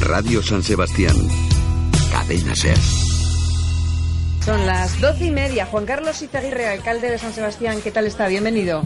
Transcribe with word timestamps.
Radio 0.00 0.42
San 0.42 0.62
Sebastián. 0.62 1.16
Cadena 2.10 2.54
Ser. 2.54 2.76
Son 4.44 4.66
las 4.66 5.00
doce 5.00 5.26
y 5.26 5.30
media. 5.30 5.66
Juan 5.66 5.86
Carlos 5.86 6.22
Izaguirre, 6.22 6.68
alcalde 6.68 7.10
de 7.10 7.18
San 7.18 7.32
Sebastián, 7.32 7.80
¿qué 7.82 7.90
tal 7.90 8.06
está? 8.06 8.28
Bienvenido. 8.28 8.84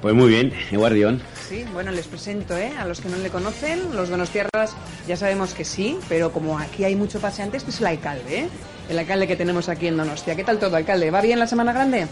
Pues 0.00 0.14
muy 0.14 0.28
bien, 0.28 0.52
guardión. 0.72 1.20
Sí, 1.48 1.64
bueno, 1.72 1.90
les 1.90 2.06
presento 2.06 2.56
¿eh? 2.56 2.72
a 2.78 2.86
los 2.86 3.00
que 3.00 3.08
no 3.08 3.16
le 3.16 3.30
conocen. 3.30 3.94
Los 3.96 4.08
Donostiarras 4.08 4.74
ya 5.06 5.16
sabemos 5.16 5.54
que 5.54 5.64
sí, 5.64 5.98
pero 6.08 6.32
como 6.32 6.58
aquí 6.58 6.84
hay 6.84 6.94
mucho 6.94 7.18
paseante, 7.18 7.56
este 7.56 7.70
es 7.70 7.80
el 7.80 7.86
alcalde, 7.86 8.40
¿eh? 8.40 8.48
el 8.88 8.98
alcalde 8.98 9.26
que 9.26 9.36
tenemos 9.36 9.68
aquí 9.68 9.86
en 9.86 9.96
Donostia. 9.96 10.36
¿Qué 10.36 10.44
tal 10.44 10.58
todo, 10.58 10.76
alcalde? 10.76 11.10
¿Va 11.10 11.20
bien 11.20 11.38
la 11.38 11.46
Semana 11.46 11.72
Grande? 11.72 12.06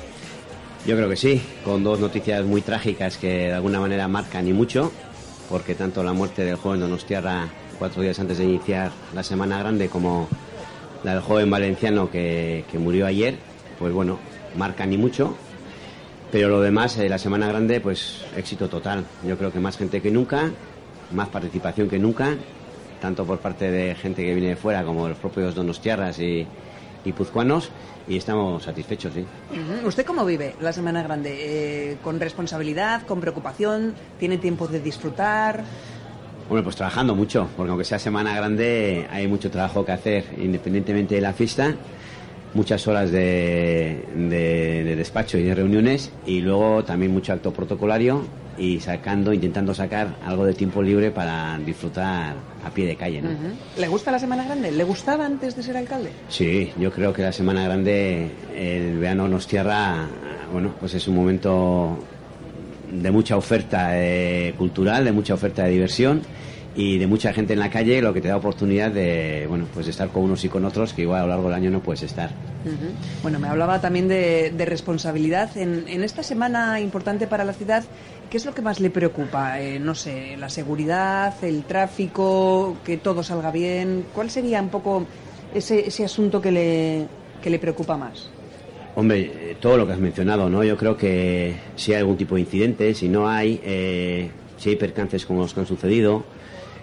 Yo 0.87 0.97
creo 0.97 1.09
que 1.09 1.17
sí, 1.17 1.43
con 1.65 1.85
dos 1.85 2.01
noticias 2.01 2.45
muy 2.45 2.63
trágicas 2.63 3.17
que 3.19 3.29
de 3.29 3.53
alguna 3.53 3.81
manera 3.81 4.09
marcan 4.09 4.49
y 4.49 4.53
mucho, 4.53 4.91
porque 5.49 5.75
tanto 5.75 6.03
la 6.03 6.13
muerte 6.13 6.45
del 6.45 6.57
joven 6.57 6.81
Donostiarra 6.81 7.49
cuatro 7.81 8.03
días 8.03 8.21
antes 8.21 8.37
de 8.37 8.45
iniciar 8.45 8.93
la 9.15 9.23
Semana 9.23 9.59
Grande 9.59 9.89
como 9.89 10.29
la 11.03 11.15
del 11.15 11.23
joven 11.23 11.51
valenciano 11.51 12.11
que, 12.11 12.63
murió 12.75 13.07
ayer, 13.07 13.37
pues 13.79 13.93
bueno, 13.93 14.19
marcan 14.55 14.93
y 14.93 14.99
mucho. 14.99 15.35
Pero 16.31 16.51
lo 16.51 16.61
demás, 16.61 16.99
eh, 16.99 17.09
la 17.09 17.17
Semana 17.17 17.49
Grande, 17.49 17.81
pues 17.81 18.23
éxito 18.37 18.69
total. 18.69 19.07
Yo 19.27 19.39
creo 19.39 19.51
que 19.51 19.61
más 19.61 19.79
gente 19.79 20.03
que 20.03 20.11
nunca, 20.11 20.51
más 21.13 21.29
participación 21.29 21.89
que 21.89 21.99
nunca, 21.99 22.37
tanto 23.01 23.25
por 23.25 23.39
parte 23.39 23.71
de 23.71 23.95
gente 23.95 24.23
que 24.23 24.35
viene 24.35 24.51
de 24.51 24.57
fuera 24.57 24.85
como 24.85 25.09
los 25.09 25.17
propios 25.17 25.55
donostiarras 25.55 26.19
y, 26.19 26.47
y 27.07 27.13
puzcuanos 27.13 27.71
y 28.07 28.19
estamos 28.19 28.63
satisfechos, 28.63 29.15
sí. 29.15 29.25
¿Usted 29.87 30.05
cómo 30.05 30.27
vive 30.27 30.55
la 30.61 30.75
Semana 30.75 31.03
Grande? 31.03 31.93
Eh, 31.93 31.97
¿Con 32.05 32.21
responsabilidad, 32.21 33.07
con 33.07 33.21
preocupación? 33.21 33.95
¿Tiene 34.19 34.37
tiempo 34.37 34.69
de 34.69 34.81
disfrutar? 34.81 35.65
Bueno, 36.51 36.65
pues 36.65 36.75
trabajando 36.75 37.15
mucho, 37.15 37.49
porque 37.57 37.71
aunque 37.71 37.85
sea 37.85 38.01
Semana 38.01 38.35
Grande 38.35 39.07
hay 39.09 39.29
mucho 39.29 39.51
trabajo 39.53 39.85
que 39.85 39.93
hacer, 39.93 40.25
independientemente 40.37 41.15
de 41.15 41.21
la 41.21 41.33
fiesta 41.33 41.77
muchas 42.55 42.87
horas 42.89 43.11
de, 43.13 44.05
de, 44.17 44.97
despacho 44.97 45.39
y 45.39 45.45
de 45.45 45.55
reuniones 45.55 46.11
y 46.27 46.41
luego 46.41 46.83
también 46.85 47.13
mucho 47.13 47.33
acto 47.33 47.53
protocolario 47.53 48.25
y 48.59 48.81
sacando, 48.81 49.33
intentando 49.33 49.73
sacar 49.75 50.17
algo 50.27 50.45
de 50.45 50.55
tiempo 50.55 50.83
libre 50.83 51.13
para 51.13 51.57
disfrutar 51.59 52.35
a 52.65 52.71
pie 52.71 52.87
de 52.87 52.97
calle. 52.97 53.23
¿no? 53.23 53.31
¿Le 53.79 53.89
gusta 53.89 54.11
la 54.11 54.19
Semana 54.19 54.45
Grande? 54.45 54.73
¿Le 54.73 54.85
gustaba 54.85 55.25
antes 55.25 55.57
de 55.57 55.63
ser 55.63 55.77
alcalde? 55.77 56.11
Sí, 56.29 56.73
yo 56.79 56.91
creo 56.91 57.13
que 57.13 57.23
la 57.23 57.33
Semana 57.33 57.63
Grande, 57.65 58.31
el 58.57 58.99
verano 58.99 59.29
nos 59.29 59.47
tierra, 59.47 60.09
bueno, 60.53 60.75
pues 60.79 60.95
es 60.95 61.07
un 61.09 61.15
momento 61.15 61.97
de 62.93 63.11
mucha 63.11 63.37
oferta 63.37 63.91
eh, 63.93 64.55
cultural, 64.57 65.05
de 65.05 65.13
mucha 65.13 65.35
oferta 65.35 65.65
de 65.65 65.71
diversión 65.71 66.23
y 66.75 66.99
de 66.99 67.07
mucha 67.07 67.33
gente 67.33 67.53
en 67.53 67.59
la 67.59 67.71
calle, 67.71 68.01
lo 68.01 68.15
que 68.15 68.21
te 68.21 68.29
da 68.29 68.37
oportunidad 68.37 68.91
de, 68.91 69.47
bueno, 69.49 69.67
pues 69.75 69.89
estar 69.89 70.09
con 70.09 70.23
unos 70.23 70.45
y 70.45 70.49
con 70.49 70.65
otros 70.65 70.93
que 70.93 71.03
igual 71.03 71.21
a 71.21 71.23
lo 71.25 71.29
largo 71.31 71.45
del 71.49 71.55
año 71.55 71.71
no 71.71 71.81
puedes 71.81 72.03
estar. 72.03 72.31
Bueno, 73.23 73.39
me 73.39 73.49
hablaba 73.49 73.81
también 73.81 74.07
de, 74.07 74.65
responsabilidad. 74.67 75.57
En, 75.57 76.03
esta 76.03 76.23
semana 76.23 76.81
importante 76.81 77.27
para 77.27 77.45
la 77.45 77.53
ciudad, 77.53 77.83
¿qué 78.31 78.37
es 78.37 78.45
lo 78.45 78.55
que 78.55 78.63
más 78.63 78.79
le 78.79 78.91
preocupa? 78.91 79.61
Eh, 79.61 79.81
no 79.81 79.95
sé, 79.95 80.37
la 80.37 80.49
seguridad, 80.49 81.35
el 81.43 81.65
tráfico, 81.65 82.77
que 82.85 82.97
todo 82.97 83.23
salga 83.23 83.51
bien. 83.51 84.07
¿Cuál 84.15 84.31
sería 84.31 84.63
un 84.63 84.69
poco 84.69 85.07
ese, 85.53 85.89
ese 85.89 86.05
asunto 86.05 86.41
que 86.41 86.53
le, 86.53 87.07
que 87.43 87.51
le 87.51 87.59
preocupa 87.59 87.97
más? 87.97 88.31
Hombre, 88.97 89.21
eh, 89.21 89.57
todo 89.61 89.77
lo 89.77 89.87
que 89.87 89.93
has 89.93 89.99
mencionado, 89.99 90.51
¿no? 90.51 90.65
Yo 90.65 90.77
creo 90.77 90.97
que 90.97 91.55
si 91.77 91.93
hay 91.93 92.01
algún 92.01 92.17
tipo 92.17 92.35
de 92.35 92.43
incidente, 92.43 92.95
si 92.95 93.09
no 93.09 93.29
hay, 93.29 93.61
eh, 93.65 94.31
si 94.59 94.71
hay 94.71 94.77
percances 94.77 95.25
como 95.27 95.43
los 95.43 95.55
que 95.55 95.61
han 95.61 95.67
sucedido, 95.67 96.25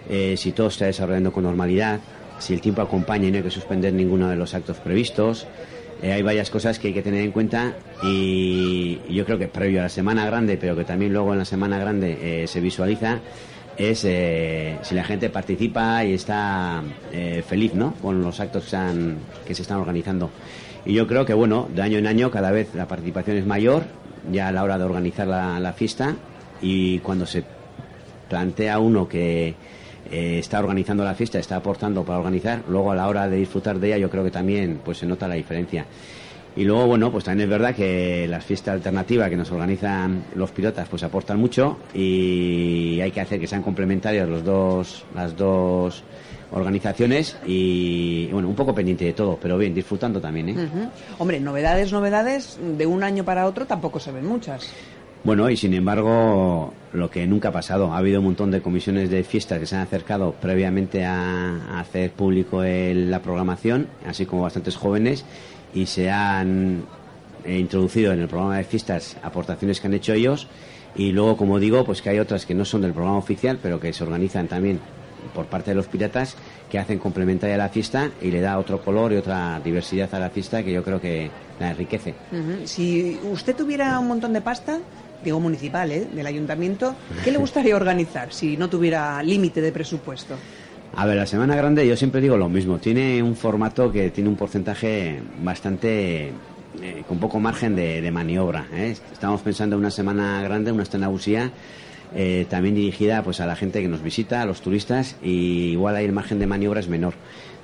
eh, 0.08 0.36
si 0.38 0.52
todo 0.52 0.68
está 0.68 0.86
desarrollando 0.86 1.32
con 1.32 1.44
normalidad, 1.44 2.00
si 2.38 2.54
el 2.54 2.60
tiempo 2.60 2.80
acompaña 2.80 3.28
y 3.28 3.30
no 3.30 3.38
hay 3.38 3.42
que 3.42 3.50
suspender 3.50 3.92
ninguno 3.92 4.28
de 4.28 4.36
los 4.36 4.54
actos 4.54 4.78
previstos. 4.78 5.46
Eh, 6.02 6.12
hay 6.12 6.22
varias 6.22 6.48
cosas 6.50 6.78
que 6.78 6.88
hay 6.88 6.94
que 6.94 7.02
tener 7.02 7.22
en 7.22 7.32
cuenta 7.32 7.74
y, 8.02 9.00
yo 9.10 9.24
creo 9.26 9.38
que 9.38 9.48
previo 9.48 9.80
a 9.80 9.84
la 9.84 9.88
Semana 9.88 10.24
Grande, 10.24 10.56
pero 10.56 10.76
que 10.76 10.84
también 10.84 11.12
luego 11.12 11.32
en 11.32 11.40
la 11.40 11.44
Semana 11.44 11.78
Grande 11.78 12.42
eh, 12.42 12.46
se 12.46 12.60
visualiza, 12.60 13.18
es 13.76 14.00
si 14.00 14.94
la 14.94 15.04
gente 15.04 15.30
participa 15.30 16.04
y 16.04 16.14
está 16.14 16.82
feliz 17.46 17.74
¿no? 17.74 17.94
con 18.02 18.20
los 18.22 18.40
actos 18.40 18.64
que, 18.68 19.14
que 19.46 19.54
se 19.54 19.62
están 19.62 19.78
organizando. 19.78 20.30
Y 20.88 20.94
yo 20.94 21.06
creo 21.06 21.26
que, 21.26 21.34
bueno, 21.34 21.68
de 21.74 21.82
año 21.82 21.98
en 21.98 22.06
año 22.06 22.30
cada 22.30 22.50
vez 22.50 22.74
la 22.74 22.88
participación 22.88 23.36
es 23.36 23.44
mayor, 23.44 23.84
ya 24.32 24.48
a 24.48 24.52
la 24.52 24.64
hora 24.64 24.78
de 24.78 24.84
organizar 24.84 25.28
la 25.28 25.72
fiesta 25.74 26.16
y 26.62 26.98
cuando 27.00 27.26
se 27.26 27.44
plantea 28.30 28.78
uno 28.78 29.06
que 29.06 29.54
eh, 30.10 30.38
está 30.38 30.60
organizando 30.60 31.04
la 31.04 31.14
fiesta, 31.14 31.38
está 31.38 31.56
aportando 31.56 32.04
para 32.04 32.18
organizar, 32.18 32.62
luego 32.70 32.90
a 32.90 32.94
la 32.94 33.06
hora 33.06 33.28
de 33.28 33.36
disfrutar 33.36 33.78
de 33.78 33.88
ella 33.88 33.98
yo 33.98 34.08
creo 34.08 34.24
que 34.24 34.30
también 34.30 34.80
pues 34.82 34.96
se 34.96 35.06
nota 35.06 35.28
la 35.28 35.34
diferencia. 35.34 35.84
Y 36.56 36.64
luego, 36.64 36.86
bueno, 36.86 37.12
pues 37.12 37.24
también 37.24 37.48
es 37.48 37.50
verdad 37.50 37.74
que 37.74 38.26
las 38.28 38.44
fiestas 38.44 38.74
alternativas 38.74 39.30
que 39.30 39.36
nos 39.36 39.50
organizan 39.52 40.24
los 40.34 40.50
pilotas 40.50 40.88
pues 40.88 41.02
aportan 41.02 41.38
mucho 41.38 41.78
y 41.94 43.00
hay 43.00 43.12
que 43.12 43.20
hacer 43.20 43.38
que 43.38 43.46
sean 43.46 43.62
complementarias 43.62 44.28
los 44.28 44.44
dos, 44.44 45.04
las 45.14 45.36
dos 45.36 46.02
organizaciones 46.50 47.36
y 47.46 48.26
bueno, 48.32 48.48
un 48.48 48.54
poco 48.54 48.74
pendiente 48.74 49.04
de 49.04 49.12
todo, 49.12 49.38
pero 49.40 49.58
bien, 49.58 49.74
disfrutando 49.74 50.20
también. 50.20 50.48
¿eh? 50.48 50.68
Hombre, 51.18 51.40
novedades, 51.40 51.92
novedades, 51.92 52.58
de 52.60 52.86
un 52.86 53.02
año 53.02 53.24
para 53.24 53.46
otro 53.46 53.66
tampoco 53.66 54.00
se 54.00 54.12
ven 54.12 54.26
muchas. 54.26 54.72
Bueno, 55.24 55.50
y 55.50 55.56
sin 55.56 55.74
embargo, 55.74 56.72
lo 56.92 57.10
que 57.10 57.26
nunca 57.26 57.48
ha 57.48 57.52
pasado, 57.52 57.92
ha 57.92 57.98
habido 57.98 58.20
un 58.20 58.26
montón 58.26 58.50
de 58.50 58.62
comisiones 58.62 59.10
de 59.10 59.24
fiestas 59.24 59.58
que 59.58 59.66
se 59.66 59.74
han 59.74 59.82
acercado 59.82 60.32
previamente 60.32 61.04
a, 61.04 61.80
hacer 61.80 62.12
público 62.12 62.62
la 62.62 63.20
programación, 63.20 63.88
así 64.06 64.26
como 64.26 64.42
bastantes 64.42 64.76
jóvenes, 64.76 65.24
y 65.74 65.86
se 65.86 66.10
han 66.10 66.84
eh, 67.44 67.58
introducido 67.58 68.12
en 68.12 68.20
el 68.20 68.28
programa 68.28 68.58
de 68.58 68.64
fiestas 68.64 69.16
aportaciones 69.22 69.80
que 69.80 69.86
han 69.86 69.94
hecho 69.94 70.12
ellos, 70.12 70.48
y 70.94 71.12
luego, 71.12 71.36
como 71.36 71.58
digo, 71.58 71.84
pues 71.84 72.02
que 72.02 72.10
hay 72.10 72.18
otras 72.18 72.46
que 72.46 72.54
no 72.54 72.64
son 72.64 72.82
del 72.82 72.92
programa 72.92 73.18
oficial, 73.18 73.58
pero 73.62 73.78
que 73.78 73.92
se 73.92 74.02
organizan 74.02 74.48
también 74.48 74.80
por 75.34 75.46
parte 75.46 75.70
de 75.70 75.74
los 75.74 75.86
piratas, 75.86 76.36
que 76.70 76.78
hacen 76.78 76.98
complementaria 76.98 77.54
a 77.54 77.58
la 77.58 77.68
fiesta 77.68 78.10
y 78.20 78.30
le 78.30 78.40
da 78.40 78.58
otro 78.58 78.82
color 78.82 79.12
y 79.12 79.16
otra 79.16 79.60
diversidad 79.62 80.12
a 80.14 80.18
la 80.18 80.30
fiesta 80.30 80.62
que 80.62 80.72
yo 80.72 80.82
creo 80.82 81.00
que 81.00 81.30
la 81.60 81.70
enriquece. 81.70 82.14
Si 82.64 83.18
usted 83.30 83.54
tuviera 83.54 83.98
un 83.98 84.08
montón 84.08 84.32
de 84.32 84.40
pasta, 84.40 84.78
digo 85.24 85.40
municipal, 85.40 85.90
¿eh? 85.90 86.06
del 86.12 86.26
ayuntamiento, 86.26 86.94
¿qué 87.24 87.30
le 87.30 87.38
gustaría 87.38 87.76
organizar 87.76 88.32
si 88.32 88.56
no 88.56 88.68
tuviera 88.68 89.22
límite 89.22 89.60
de 89.60 89.72
presupuesto? 89.72 90.34
A 90.96 91.06
ver, 91.06 91.16
la 91.16 91.26
Semana 91.26 91.54
Grande 91.54 91.86
yo 91.86 91.96
siempre 91.96 92.20
digo 92.20 92.36
lo 92.36 92.48
mismo, 92.48 92.78
tiene 92.78 93.22
un 93.22 93.36
formato 93.36 93.92
que 93.92 94.10
tiene 94.10 94.28
un 94.28 94.36
porcentaje 94.36 95.20
bastante 95.42 96.32
eh, 96.82 97.02
con 97.06 97.18
poco 97.18 97.38
margen 97.38 97.76
de, 97.76 98.10
maniobra. 98.10 98.66
¿eh? 98.72 98.96
Estamos 99.12 99.40
pensando 99.42 99.76
en 99.76 99.80
una 99.80 99.90
Semana 99.90 100.42
Grande, 100.42 100.72
una 100.72 100.82
escena 100.82 101.08
eh, 102.14 102.46
también 102.48 102.74
dirigida 102.74 103.22
pues 103.22 103.40
a 103.40 103.46
la 103.46 103.54
gente 103.54 103.82
que 103.82 103.88
nos 103.88 104.02
visita, 104.02 104.42
a 104.42 104.46
los 104.46 104.60
turistas, 104.60 105.16
y 105.22 105.70
igual 105.72 105.94
ahí 105.94 106.04
el 106.04 106.12
margen 106.12 106.38
de 106.38 106.46
maniobra 106.46 106.80
es 106.80 106.88
menor 106.88 107.14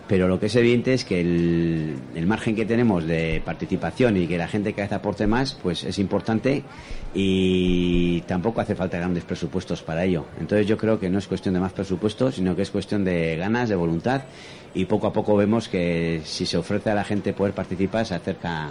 pero 0.06 0.28
lo 0.28 0.38
que 0.38 0.46
es 0.46 0.56
evidente 0.56 0.94
es 0.94 1.04
que 1.04 1.20
el, 1.20 2.26
margen 2.26 2.54
que 2.54 2.66
tenemos 2.66 3.06
de 3.06 3.42
participación 3.44 4.16
y 4.16 4.26
que 4.26 4.38
la 4.38 4.48
gente 4.48 4.72
cada 4.72 4.84
vez 4.84 4.92
aporte 4.92 5.26
más, 5.26 5.54
pues 5.54 5.84
es 5.84 5.98
importante 5.98 6.62
y 7.14 8.20
tampoco 8.22 8.60
hace 8.60 8.74
falta 8.74 8.98
grandes 8.98 9.24
presupuestos 9.24 9.82
para 9.82 10.04
ello. 10.04 10.26
Entonces 10.40 10.66
yo 10.66 10.76
creo 10.76 10.98
que 10.98 11.08
no 11.08 11.18
es 11.18 11.26
cuestión 11.26 11.54
de 11.54 11.60
más 11.60 11.72
presupuestos, 11.72 12.34
sino 12.34 12.56
que 12.56 12.62
es 12.62 12.70
cuestión 12.70 13.04
de 13.04 13.36
ganas, 13.36 13.68
de 13.68 13.76
voluntad 13.76 14.22
y 14.74 14.86
poco 14.86 15.06
a 15.06 15.12
poco 15.12 15.36
vemos 15.36 15.68
que 15.68 16.20
si 16.24 16.46
se 16.46 16.56
ofrece 16.56 16.90
a 16.90 16.94
la 16.94 17.04
gente 17.04 17.32
poder 17.32 17.54
participar, 17.54 18.04
se 18.04 18.14
acerca 18.14 18.70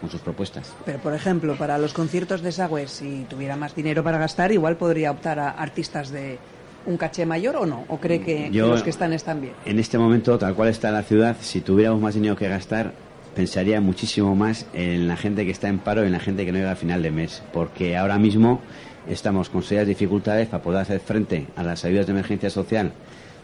con 0.00 0.10
sus 0.10 0.20
propuestas. 0.20 0.74
Pero 0.86 0.98
por 0.98 1.14
ejemplo, 1.14 1.56
para 1.56 1.76
los 1.78 1.92
conciertos 1.92 2.40
de 2.42 2.52
Sagüe, 2.52 2.88
si 2.88 3.26
tuviera 3.28 3.56
más 3.56 3.74
dinero 3.74 4.02
para 4.02 4.18
gastar, 4.18 4.50
igual 4.52 4.76
podría 4.76 5.10
optar 5.10 5.38
a 5.38 5.50
artistas 5.50 6.10
de 6.10 6.38
un 6.86 6.96
caché 6.96 7.26
mayor 7.26 7.56
o 7.56 7.66
no? 7.66 7.84
¿O 7.88 7.98
cree 7.98 8.20
que, 8.20 8.50
los 8.50 8.82
que 8.82 8.90
están 8.90 9.12
están 9.12 9.40
bien? 9.40 9.54
En 9.64 9.78
este 9.78 9.98
momento, 9.98 10.38
tal 10.38 10.54
cual 10.54 10.68
está 10.68 10.90
la 10.90 11.02
ciudad, 11.02 11.36
si 11.40 11.60
tuviéramos 11.60 12.00
más 12.00 12.14
dinero 12.14 12.36
que 12.36 12.48
gastar, 12.48 12.92
pensaría 13.34 13.80
muchísimo 13.80 14.34
más 14.34 14.66
en 14.72 15.08
la 15.08 15.16
gente 15.16 15.44
que 15.44 15.50
está 15.50 15.68
en 15.68 15.78
paro 15.78 16.02
y 16.02 16.06
en 16.06 16.12
la 16.12 16.20
gente 16.20 16.44
que 16.44 16.52
no 16.52 16.58
llega 16.58 16.72
a 16.72 16.76
final 16.76 17.02
de 17.02 17.10
mes, 17.10 17.42
porque 17.52 17.96
ahora 17.96 18.18
mismo 18.18 18.60
estamos 19.08 19.48
con 19.48 19.62
serias 19.62 19.86
dificultades 19.86 20.48
para 20.48 20.62
poder 20.62 20.80
hacer 20.80 21.00
frente 21.00 21.46
a 21.56 21.62
las 21.62 21.84
ayudas 21.84 22.06
de 22.06 22.12
emergencia 22.12 22.50
social 22.50 22.92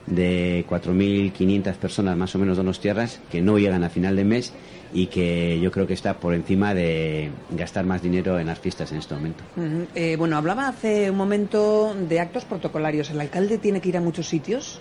de 0.06 0.64
4.500 0.68 1.74
personas 1.74 2.16
más 2.16 2.34
o 2.34 2.38
menos 2.38 2.80
tierras 2.80 3.20
que 3.30 3.40
no 3.40 3.58
llegan 3.58 3.82
a 3.84 3.90
final 3.90 4.16
de 4.16 4.24
mes 4.24 4.52
y 4.96 5.08
que 5.08 5.60
yo 5.60 5.70
creo 5.70 5.86
que 5.86 5.92
está 5.92 6.14
por 6.14 6.32
encima 6.32 6.72
de 6.72 7.30
gastar 7.50 7.84
más 7.84 8.00
dinero 8.00 8.38
en 8.40 8.46
las 8.46 8.58
fiestas 8.58 8.92
en 8.92 8.98
este 8.98 9.14
momento. 9.14 9.44
Eh, 9.94 10.16
bueno, 10.16 10.38
hablaba 10.38 10.68
hace 10.68 11.10
un 11.10 11.18
momento 11.18 11.94
de 12.08 12.18
actos 12.18 12.46
protocolarios. 12.46 13.10
¿El 13.10 13.20
alcalde 13.20 13.58
tiene 13.58 13.82
que 13.82 13.90
ir 13.90 13.98
a 13.98 14.00
muchos 14.00 14.26
sitios? 14.26 14.80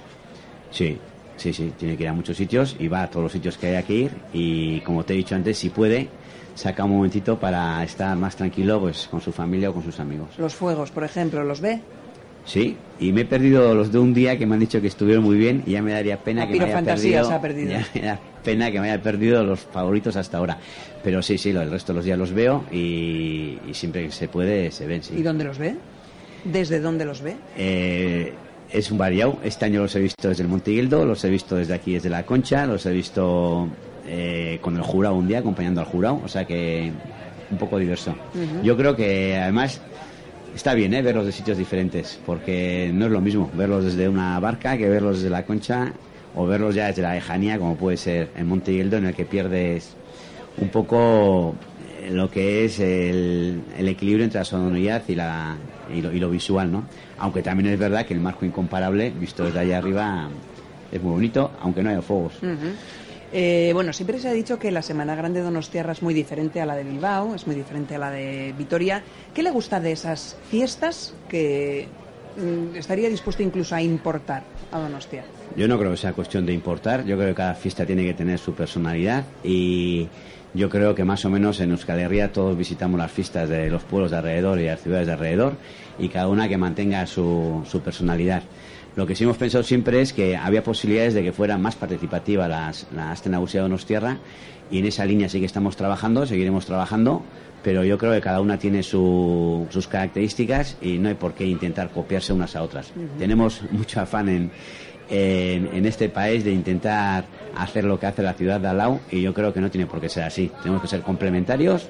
Sí, 0.71 0.97
sí, 1.35 1.51
sí, 1.51 1.73
tiene 1.77 1.97
que 1.97 2.03
ir 2.03 2.09
a 2.09 2.13
muchos 2.13 2.38
sitios 2.38 2.77
y 2.79 2.88
va 2.88 3.03
a 3.03 3.09
todos 3.09 3.23
los 3.23 3.31
sitios 3.33 3.57
que 3.57 3.67
haya 3.67 3.83
que 3.83 3.94
ir 3.94 4.12
y 4.31 4.79
como 4.81 5.03
te 5.03 5.13
he 5.13 5.17
dicho 5.17 5.35
antes, 5.35 5.57
si 5.57 5.69
puede, 5.69 6.07
saca 6.56 6.85
un 6.85 6.91
momentito 6.91 7.38
para 7.38 7.83
estar 7.83 8.15
más 8.15 8.38
tranquilo 8.38 8.79
pues 8.79 9.09
con 9.11 9.19
su 9.19 9.33
familia 9.33 9.71
o 9.71 9.73
con 9.73 9.83
sus 9.83 10.00
amigos. 10.00 10.29
Los 10.38 10.56
fuegos, 10.56 10.91
por 10.91 11.03
ejemplo, 11.03 11.44
¿los 11.44 11.59
ve? 11.59 11.81
Sí, 12.45 12.77
y 13.00 13.12
me 13.12 13.21
he 13.21 13.25
perdido 13.25 13.74
los 13.74 13.92
de 13.92 14.00
un 14.00 14.13
día 14.13 14.38
que 14.38 14.45
me 14.45 14.53
han 14.53 14.59
dicho 14.59 14.80
que 14.80 14.88
estuvieron 14.88 15.24
muy 15.24 15.36
bien 15.36 15.63
y 15.65 15.71
ya 15.71 15.81
me 15.81 15.92
daría 15.92 16.18
pena 16.18 16.47
que 16.47 16.59
me 16.59 16.65
haya 16.65 16.81
perdido. 16.81 17.25
Se 17.25 17.33
ha 17.33 17.42
perdido. 17.42 17.71
Ya 17.75 17.88
me 17.94 18.01
da 18.01 18.19
pena 18.44 18.71
que 18.71 18.80
me 18.80 18.92
haya 18.92 19.01
perdido 19.01 19.44
los 19.44 19.59
favoritos 19.59 20.15
hasta 20.15 20.38
ahora. 20.38 20.59
Pero 21.03 21.21
sí, 21.21 21.38
sí, 21.38 21.50
el 21.50 21.69
resto 21.69 21.92
de 21.92 21.97
los 21.97 22.06
días 22.06 22.18
los 22.18 22.31
veo 22.31 22.63
y, 22.71 23.57
siempre 23.74 24.06
que 24.06 24.12
se 24.12 24.27
puede 24.27 24.71
se 24.71 24.86
ven. 24.86 25.03
Sí. 25.03 25.15
¿Y 25.18 25.24
dónde 25.24 25.44
los 25.44 25.57
ve? 25.57 25.75
¿Desde 26.44 26.80
dónde 26.80 27.06
los 27.06 27.21
ve? 27.21 27.36
Eh, 27.57 28.33
es 28.71 28.92
un 28.92 29.00
variado. 29.00 29.39
Este 29.44 29.65
año 29.65 29.81
los 29.81 29.95
he 29.95 30.00
visto 30.00 30.30
desde 30.30 30.44
el 30.44 30.50
Montiguildo, 30.50 31.06
los 31.06 31.24
he 31.25 31.30
visto 31.30 31.56
desde 31.56 31.74
aquí, 31.74 31.94
desde 31.95 32.09
la 32.09 32.24
Concha, 32.24 32.68
los 32.68 32.86
he 32.86 32.92
visto 32.92 33.68
eh, 34.07 34.59
con 34.62 34.75
el 34.75 34.83
jurado 34.83 35.15
un 35.15 35.27
día, 35.27 35.39
acompañando 35.39 35.81
al 35.81 35.88
jurado. 35.88 36.21
O 36.24 36.27
sea 36.27 36.45
que 36.45 36.92
un 37.50 37.57
poco 37.57 37.77
diverso. 37.77 38.15
Yo 38.63 38.77
creo 38.77 38.95
que 38.95 39.36
además 39.36 39.81
está 40.56 40.74
bien 40.74 40.94
¿eh? 40.94 41.02
verlos 41.02 41.25
de 41.25 41.31
sitios 41.31 41.57
diferentes, 41.57 42.19
porque 42.25 42.90
no 42.94 43.06
es 43.06 43.12
lo 43.12 43.22
mismo 43.22 43.52
verlos 43.54 43.84
desde 43.84 44.07
una 44.07 44.40
barca 44.40 44.78
que 44.78 44.90
verlos 44.90 45.18
desde 45.18 45.30
la 45.30 45.46
concha 45.46 45.92
o 46.36 46.48
verlos 46.48 46.74
ya 46.74 46.88
desde 46.88 47.02
la 47.02 47.13
lejanía, 47.13 47.60
como 47.60 47.75
puede 47.75 47.98
ser 47.98 48.30
en 48.36 48.48
Monte 48.48 48.80
en 48.80 49.06
el 49.06 49.13
que 49.13 49.25
pierdes 49.25 49.96
un 50.57 50.69
poco 50.69 51.56
eh, 52.02 52.10
lo 52.12 52.31
que 52.31 52.66
es 52.66 52.80
el, 52.80 53.62
equilibrio 53.78 54.24
entre 54.24 54.40
la 54.40 54.46
sonoridad 54.46 55.04
y, 55.07 55.16
la, 55.16 55.57
y, 55.94 56.02
lo, 56.02 56.30
visual, 56.30 56.72
¿no? 56.72 56.86
Aunque 57.18 57.42
también 57.42 57.74
es 57.74 57.80
verdad 57.80 58.06
que 58.06 58.13
el 58.13 58.22
marco 58.22 58.46
incomparable, 58.46 59.12
visto 59.12 59.44
desde 59.44 59.60
allá 59.60 59.78
arriba, 59.78 60.30
es 60.92 61.02
muy 61.02 61.12
bonito, 61.12 61.52
aunque 61.62 61.84
no 61.84 61.90
haya 61.90 62.02
fuegos. 62.02 62.34
Eh, 63.33 63.72
bueno, 63.74 63.92
siempre 63.94 64.19
se 64.19 64.30
ha 64.30 64.33
dicho 64.33 64.60
que 64.60 64.72
la 64.72 64.81
Semana 64.81 65.16
Grande 65.16 65.39
de 65.39 65.45
Donostiarra 65.45 65.92
es 65.92 66.01
muy 66.01 66.13
diferente 66.13 66.62
a 66.62 66.66
la 66.66 66.75
de 66.75 66.83
Bilbao, 66.83 67.36
es 67.36 67.48
muy 67.48 67.56
diferente 67.56 67.95
a 67.95 68.00
la 68.00 68.12
de 68.12 68.54
Vitoria. 68.57 69.04
¿Qué 69.33 69.44
le 69.44 69.51
gusta 69.51 69.80
de 69.80 69.92
esas 69.92 70.38
fiestas 70.50 71.13
que 71.27 71.88
mm, 72.38 72.75
estaría 72.75 73.10
dispuesto 73.10 73.44
incluso 73.44 73.75
a 73.75 73.81
importar 73.81 74.44
a 74.72 74.80
Donostia? 74.80 75.25
Yo 75.56 75.68
no 75.68 75.77
creo 75.77 75.92
que 75.92 75.98
sea 75.98 76.13
cuestión 76.13 76.45
de 76.45 76.54
importar, 76.54 77.06
yo 77.06 77.18
creo 77.18 77.30
que 77.30 77.36
cada 77.36 77.56
fiesta 77.56 77.86
tiene 77.86 78.04
que 78.04 78.13
tener 78.13 78.39
su 78.39 78.54
personalidad 78.54 79.25
y 79.44 80.07
yo 80.54 80.69
creo 80.69 80.95
que 80.95 81.04
más 81.04 81.25
o 81.25 81.30
menos 81.30 81.60
en 81.60 81.71
Euskal 81.71 82.00
Herria 82.00 82.31
todos 82.31 82.57
visitamos 82.57 82.98
las 83.00 83.12
fiestas 83.12 83.50
de 83.50 83.69
los 83.69 83.83
pueblos 83.83 84.12
de 84.12 84.18
alrededor 84.18 84.60
y 84.60 84.66
las 84.66 84.81
ciudades 84.81 85.07
de 85.07 85.13
alrededor 85.13 85.54
y 85.98 86.10
cada 86.10 86.28
una 86.28 86.48
que 86.48 86.57
mantenga 86.57 87.06
su 87.07 87.81
personalidad. 87.83 88.44
Lo 88.95 89.06
que 89.06 89.15
sí 89.15 89.25
hemos 89.25 89.38
pensado 89.38 89.63
siempre 89.63 90.01
es 90.01 90.13
que 90.13 90.38
había 90.38 90.63
posibilidades 90.63 91.13
de 91.13 91.24
que 91.24 91.33
fuera 91.33 91.57
más 91.57 91.75
participativa 91.75 92.47
la, 92.47 92.71
la 92.95 93.13
de 93.13 93.59
Donostierra 93.59 94.18
y 94.71 94.80
en 94.80 94.86
esa 94.86 95.06
línea 95.06 95.27
sí 95.27 95.39
que 95.39 95.45
estamos 95.45 95.75
trabajando, 95.75 96.25
seguiremos 96.25 96.65
trabajando, 96.65 97.21
pero 97.62 97.83
yo 97.83 97.97
creo 97.97 98.13
que 98.13 98.21
cada 98.21 98.39
una 98.39 98.57
tiene 98.57 98.83
sus 98.83 99.88
características 99.89 100.77
y 100.81 100.97
no 100.97 101.09
hay 101.09 101.15
por 101.15 101.33
qué 101.33 101.45
intentar 101.45 101.89
copiarse 101.89 102.31
unas 102.31 102.56
a 102.56 102.63
otras. 102.63 102.94
Tenemos 103.19 103.62
mucho 103.71 104.00
afán 104.00 104.30
en, 104.30 104.51
en, 105.09 105.86
este 105.86 106.09
país 106.09 106.44
de 106.44 106.51
intentar 106.51 107.25
hacer 107.57 107.83
lo 107.83 108.00
que 108.00 108.06
hace 108.06 108.24
la 108.24 108.33
ciudad 108.33 108.59
de 108.59 108.68
Alau 108.69 109.01
y 109.12 109.21
yo 109.21 109.33
creo 109.33 109.53
que 109.53 109.62
no 109.62 109.69
tiene 109.69 109.88
por 109.88 110.00
qué 110.00 110.09
ser 110.09 110.24
así. 110.24 110.51
Tenemos 110.62 110.81
que 110.81 110.88
ser 110.88 111.01
complementarios 111.01 111.89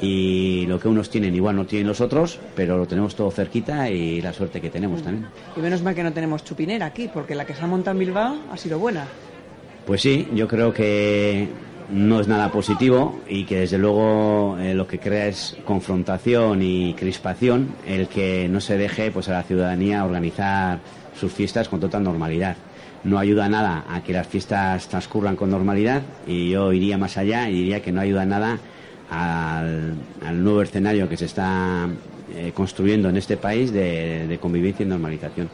y 0.00 0.66
lo 0.66 0.78
que 0.78 0.88
unos 0.88 1.10
tienen 1.10 1.34
igual 1.34 1.56
no 1.56 1.66
tienen 1.66 1.88
los 1.88 2.00
otros, 2.00 2.38
pero 2.54 2.76
lo 2.78 2.86
tenemos 2.86 3.16
todo 3.16 3.30
cerquita 3.30 3.90
y 3.90 4.20
la 4.20 4.32
suerte 4.32 4.60
que 4.60 4.70
tenemos 4.70 5.02
también. 5.02 5.26
Y 5.56 5.60
menos 5.60 5.82
mal 5.82 5.94
que 5.94 6.02
no 6.02 6.12
tenemos 6.12 6.44
chupinera 6.44 6.86
aquí, 6.86 7.08
porque 7.12 7.34
la 7.34 7.44
que 7.44 7.54
se 7.54 7.62
ha 7.62 7.66
montado 7.66 7.92
en 7.92 8.06
Bilbao 8.06 8.36
ha 8.50 8.56
sido 8.56 8.78
buena. 8.78 9.06
Pues 9.86 10.02
sí, 10.02 10.28
yo 10.34 10.46
creo 10.46 10.72
que 10.72 11.48
no 11.90 12.20
es 12.20 12.28
nada 12.28 12.52
positivo 12.52 13.20
y 13.28 13.44
que 13.44 13.60
desde 13.60 13.78
luego 13.78 14.58
eh, 14.58 14.74
lo 14.74 14.86
que 14.86 14.98
crea 14.98 15.26
es 15.26 15.56
confrontación 15.64 16.62
y 16.62 16.94
crispación 16.94 17.70
el 17.86 18.08
que 18.08 18.48
no 18.48 18.60
se 18.60 18.76
deje 18.76 19.10
pues 19.10 19.28
a 19.28 19.32
la 19.32 19.42
ciudadanía 19.42 20.04
organizar 20.04 20.80
sus 21.18 21.32
fiestas 21.32 21.68
con 21.68 21.80
total 21.80 22.04
normalidad. 22.04 22.56
No 23.04 23.18
ayuda 23.18 23.48
nada 23.48 23.84
a 23.88 24.02
que 24.02 24.12
las 24.12 24.26
fiestas 24.26 24.88
transcurran 24.88 25.36
con 25.36 25.50
normalidad 25.50 26.02
y 26.26 26.50
yo 26.50 26.72
iría 26.72 26.98
más 26.98 27.16
allá 27.16 27.48
y 27.48 27.54
diría 27.54 27.80
que 27.80 27.92
no 27.92 28.00
ayuda 28.00 28.26
nada 28.26 28.58
al, 29.10 29.96
nuevo 30.34 30.62
escenario 30.62 31.08
que 31.08 31.16
se 31.16 31.24
está 31.24 31.88
eh, 32.34 32.52
construyendo 32.54 33.08
en 33.08 33.16
este 33.16 33.36
país 33.36 33.72
de, 33.72 34.38
convivencia 34.40 34.84
y 34.84 34.88
normalización. 34.88 35.50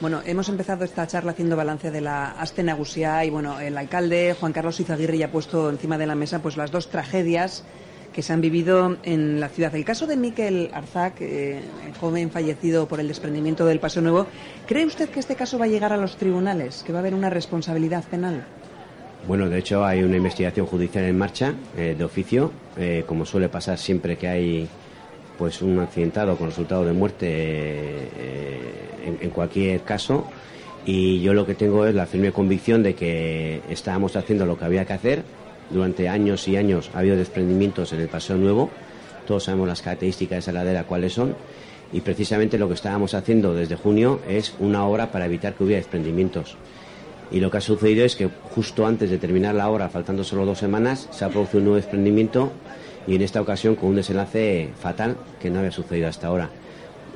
Bueno, 0.00 0.22
hemos 0.24 0.48
empezado 0.48 0.84
esta 0.84 1.06
charla 1.08 1.32
haciendo 1.32 1.56
balance 1.56 1.90
de 1.90 2.00
la 2.00 2.30
Aste 2.40 2.64
y 2.64 3.30
bueno, 3.30 3.58
el 3.58 3.76
alcalde 3.76 4.36
Juan 4.38 4.52
Carlos 4.52 4.78
Izaguirre 4.78 5.18
ya 5.18 5.26
ha 5.26 5.30
puesto 5.30 5.70
encima 5.70 5.98
de 5.98 6.06
la 6.06 6.14
mesa 6.14 6.40
pues 6.40 6.56
las 6.56 6.70
dos 6.70 6.88
tragedias 6.88 7.64
que 8.12 8.22
se 8.22 8.32
han 8.32 8.40
vivido 8.40 8.96
en 9.02 9.40
la 9.40 9.48
ciudad. 9.48 9.74
El 9.74 9.84
caso 9.84 10.06
de 10.06 10.16
Miquel 10.16 10.70
Arzac, 10.72 11.20
eh, 11.20 11.60
el 11.86 11.94
joven 11.94 12.30
fallecido 12.30 12.88
por 12.88 13.00
el 13.00 13.08
desprendimiento 13.08 13.66
del 13.66 13.80
Paso 13.80 14.00
Nuevo, 14.00 14.26
¿cree 14.66 14.86
usted 14.86 15.08
que 15.08 15.20
este 15.20 15.36
caso 15.36 15.58
va 15.58 15.66
a 15.66 15.68
llegar 15.68 15.92
a 15.92 15.96
los 15.96 16.16
tribunales, 16.16 16.82
que 16.86 16.92
va 16.92 16.98
a 16.98 17.00
haber 17.00 17.14
una 17.14 17.30
responsabilidad 17.30 18.04
penal? 18.04 18.44
Bueno, 19.26 19.48
de 19.48 19.58
hecho 19.58 19.84
hay 19.84 20.02
una 20.02 20.16
investigación 20.16 20.66
judicial 20.66 21.04
en 21.04 21.18
marcha 21.18 21.54
eh, 21.76 21.94
de 21.98 22.04
oficio, 22.04 22.50
eh, 22.76 23.04
como 23.06 23.26
suele 23.26 23.48
pasar 23.48 23.78
siempre 23.78 24.16
que 24.16 24.28
hay 24.28 24.68
pues 25.36 25.62
un 25.62 25.78
accidentado 25.78 26.36
con 26.36 26.48
resultado 26.48 26.84
de 26.84 26.92
muerte 26.92 27.26
eh, 27.30 29.18
en, 29.20 29.30
cualquier 29.30 29.82
caso. 29.82 30.26
Y 30.84 31.20
yo 31.20 31.32
lo 31.32 31.46
que 31.46 31.54
tengo 31.54 31.86
es 31.86 31.94
la 31.94 32.06
firme 32.06 32.32
convicción 32.32 32.82
de 32.82 32.94
que 32.94 33.60
estábamos 33.68 34.16
haciendo 34.16 34.46
lo 34.46 34.58
que 34.58 34.64
había 34.64 34.84
que 34.84 34.94
hacer. 34.94 35.22
Durante 35.70 36.08
años 36.08 36.48
y 36.48 36.56
años 36.56 36.90
ha 36.94 37.00
habido 37.00 37.16
desprendimientos 37.16 37.92
en 37.92 38.00
el 38.00 38.08
Paseo 38.08 38.36
Nuevo. 38.36 38.70
Todos 39.26 39.44
sabemos 39.44 39.68
las 39.68 39.82
características 39.82 40.36
de 40.36 40.38
esa 40.38 40.52
ladera 40.52 40.84
cuáles 40.84 41.12
son. 41.12 41.36
Y 41.92 42.00
precisamente 42.00 42.58
lo 42.58 42.68
que 42.68 42.74
estábamos 42.74 43.14
haciendo 43.14 43.54
desde 43.54 43.76
junio 43.76 44.20
es 44.28 44.54
una 44.58 44.84
obra 44.86 45.12
para 45.12 45.26
evitar 45.26 45.54
que 45.54 45.64
hubiera 45.64 45.78
desprendimientos. 45.78 46.56
Y 47.30 47.40
lo 47.40 47.50
que 47.50 47.58
ha 47.58 47.60
sucedido 47.60 48.04
es 48.04 48.16
que 48.16 48.28
justo 48.54 48.86
antes 48.86 49.10
de 49.10 49.18
terminar 49.18 49.54
la 49.54 49.68
obra, 49.68 49.88
faltando 49.88 50.24
solo 50.24 50.46
dos 50.46 50.58
semanas, 50.58 51.08
se 51.10 51.24
ha 51.24 51.28
producido 51.28 51.58
un 51.58 51.64
nuevo 51.64 51.76
desprendimiento 51.76 52.52
y 53.06 53.14
en 53.14 53.22
esta 53.22 53.40
ocasión 53.40 53.74
con 53.74 53.90
un 53.90 53.96
desenlace 53.96 54.70
fatal 54.78 55.16
que 55.40 55.50
no 55.50 55.58
había 55.58 55.70
sucedido 55.70 56.08
hasta 56.08 56.28
ahora. 56.28 56.50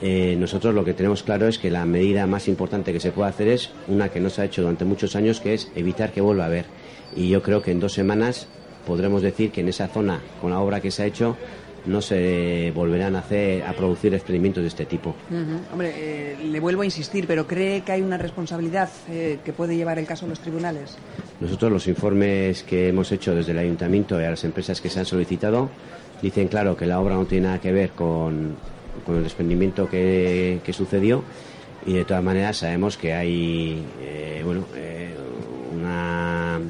Eh, 0.00 0.36
nosotros 0.36 0.74
lo 0.74 0.84
que 0.84 0.94
tenemos 0.94 1.22
claro 1.22 1.46
es 1.46 1.58
que 1.58 1.70
la 1.70 1.84
medida 1.84 2.26
más 2.26 2.48
importante 2.48 2.92
que 2.92 2.98
se 2.98 3.12
puede 3.12 3.30
hacer 3.30 3.48
es 3.48 3.70
una 3.86 4.08
que 4.08 4.20
no 4.20 4.30
se 4.30 4.42
ha 4.42 4.44
hecho 4.44 4.62
durante 4.62 4.84
muchos 4.84 5.14
años, 5.14 5.40
que 5.40 5.54
es 5.54 5.70
evitar 5.76 6.12
que 6.12 6.20
vuelva 6.20 6.44
a 6.44 6.46
haber. 6.48 6.64
Y 7.14 7.28
yo 7.28 7.40
creo 7.42 7.62
que 7.62 7.70
en 7.70 7.80
dos 7.80 7.92
semanas 7.92 8.48
podremos 8.86 9.22
decir 9.22 9.52
que 9.52 9.60
en 9.60 9.68
esa 9.68 9.88
zona, 9.88 10.20
con 10.40 10.50
la 10.50 10.58
obra 10.58 10.80
que 10.80 10.90
se 10.90 11.04
ha 11.04 11.06
hecho, 11.06 11.36
no 11.86 12.00
se 12.00 12.72
volverán 12.74 13.16
a 13.16 13.20
hacer 13.20 13.62
a 13.64 13.72
producir 13.72 14.14
experimentos 14.14 14.62
de 14.62 14.68
este 14.68 14.86
tipo. 14.86 15.14
Hombre, 15.72 15.92
eh, 15.96 16.36
le 16.44 16.60
vuelvo 16.60 16.82
a 16.82 16.84
insistir, 16.84 17.26
pero 17.26 17.46
¿cree 17.46 17.82
que 17.82 17.92
hay 17.92 18.02
una 18.02 18.18
responsabilidad 18.18 18.88
eh, 19.08 19.38
que 19.44 19.52
puede 19.52 19.76
llevar 19.76 19.98
el 19.98 20.06
caso 20.06 20.26
a 20.26 20.28
los 20.28 20.40
tribunales? 20.40 20.96
Nosotros 21.40 21.72
los 21.72 21.86
informes 21.88 22.62
que 22.62 22.88
hemos 22.88 23.10
hecho 23.12 23.34
desde 23.34 23.52
el 23.52 23.58
ayuntamiento 23.58 24.20
y 24.20 24.24
a 24.24 24.30
las 24.30 24.44
empresas 24.44 24.80
que 24.80 24.88
se 24.90 25.00
han 25.00 25.06
solicitado 25.06 25.70
dicen 26.20 26.48
claro 26.48 26.76
que 26.76 26.86
la 26.86 27.00
obra 27.00 27.14
no 27.14 27.24
tiene 27.24 27.48
nada 27.48 27.60
que 27.60 27.72
ver 27.72 27.90
con, 27.90 28.54
el 29.08 29.22
desprendimiento 29.24 29.88
que, 29.88 30.60
sucedió 30.72 31.24
y 31.84 31.94
de 31.94 32.04
todas 32.04 32.22
maneras 32.22 32.58
sabemos 32.58 32.96
que 32.96 33.12
hay 33.12 33.84
eh, 34.00 34.40
bueno 34.44 34.64
una, 35.74 36.60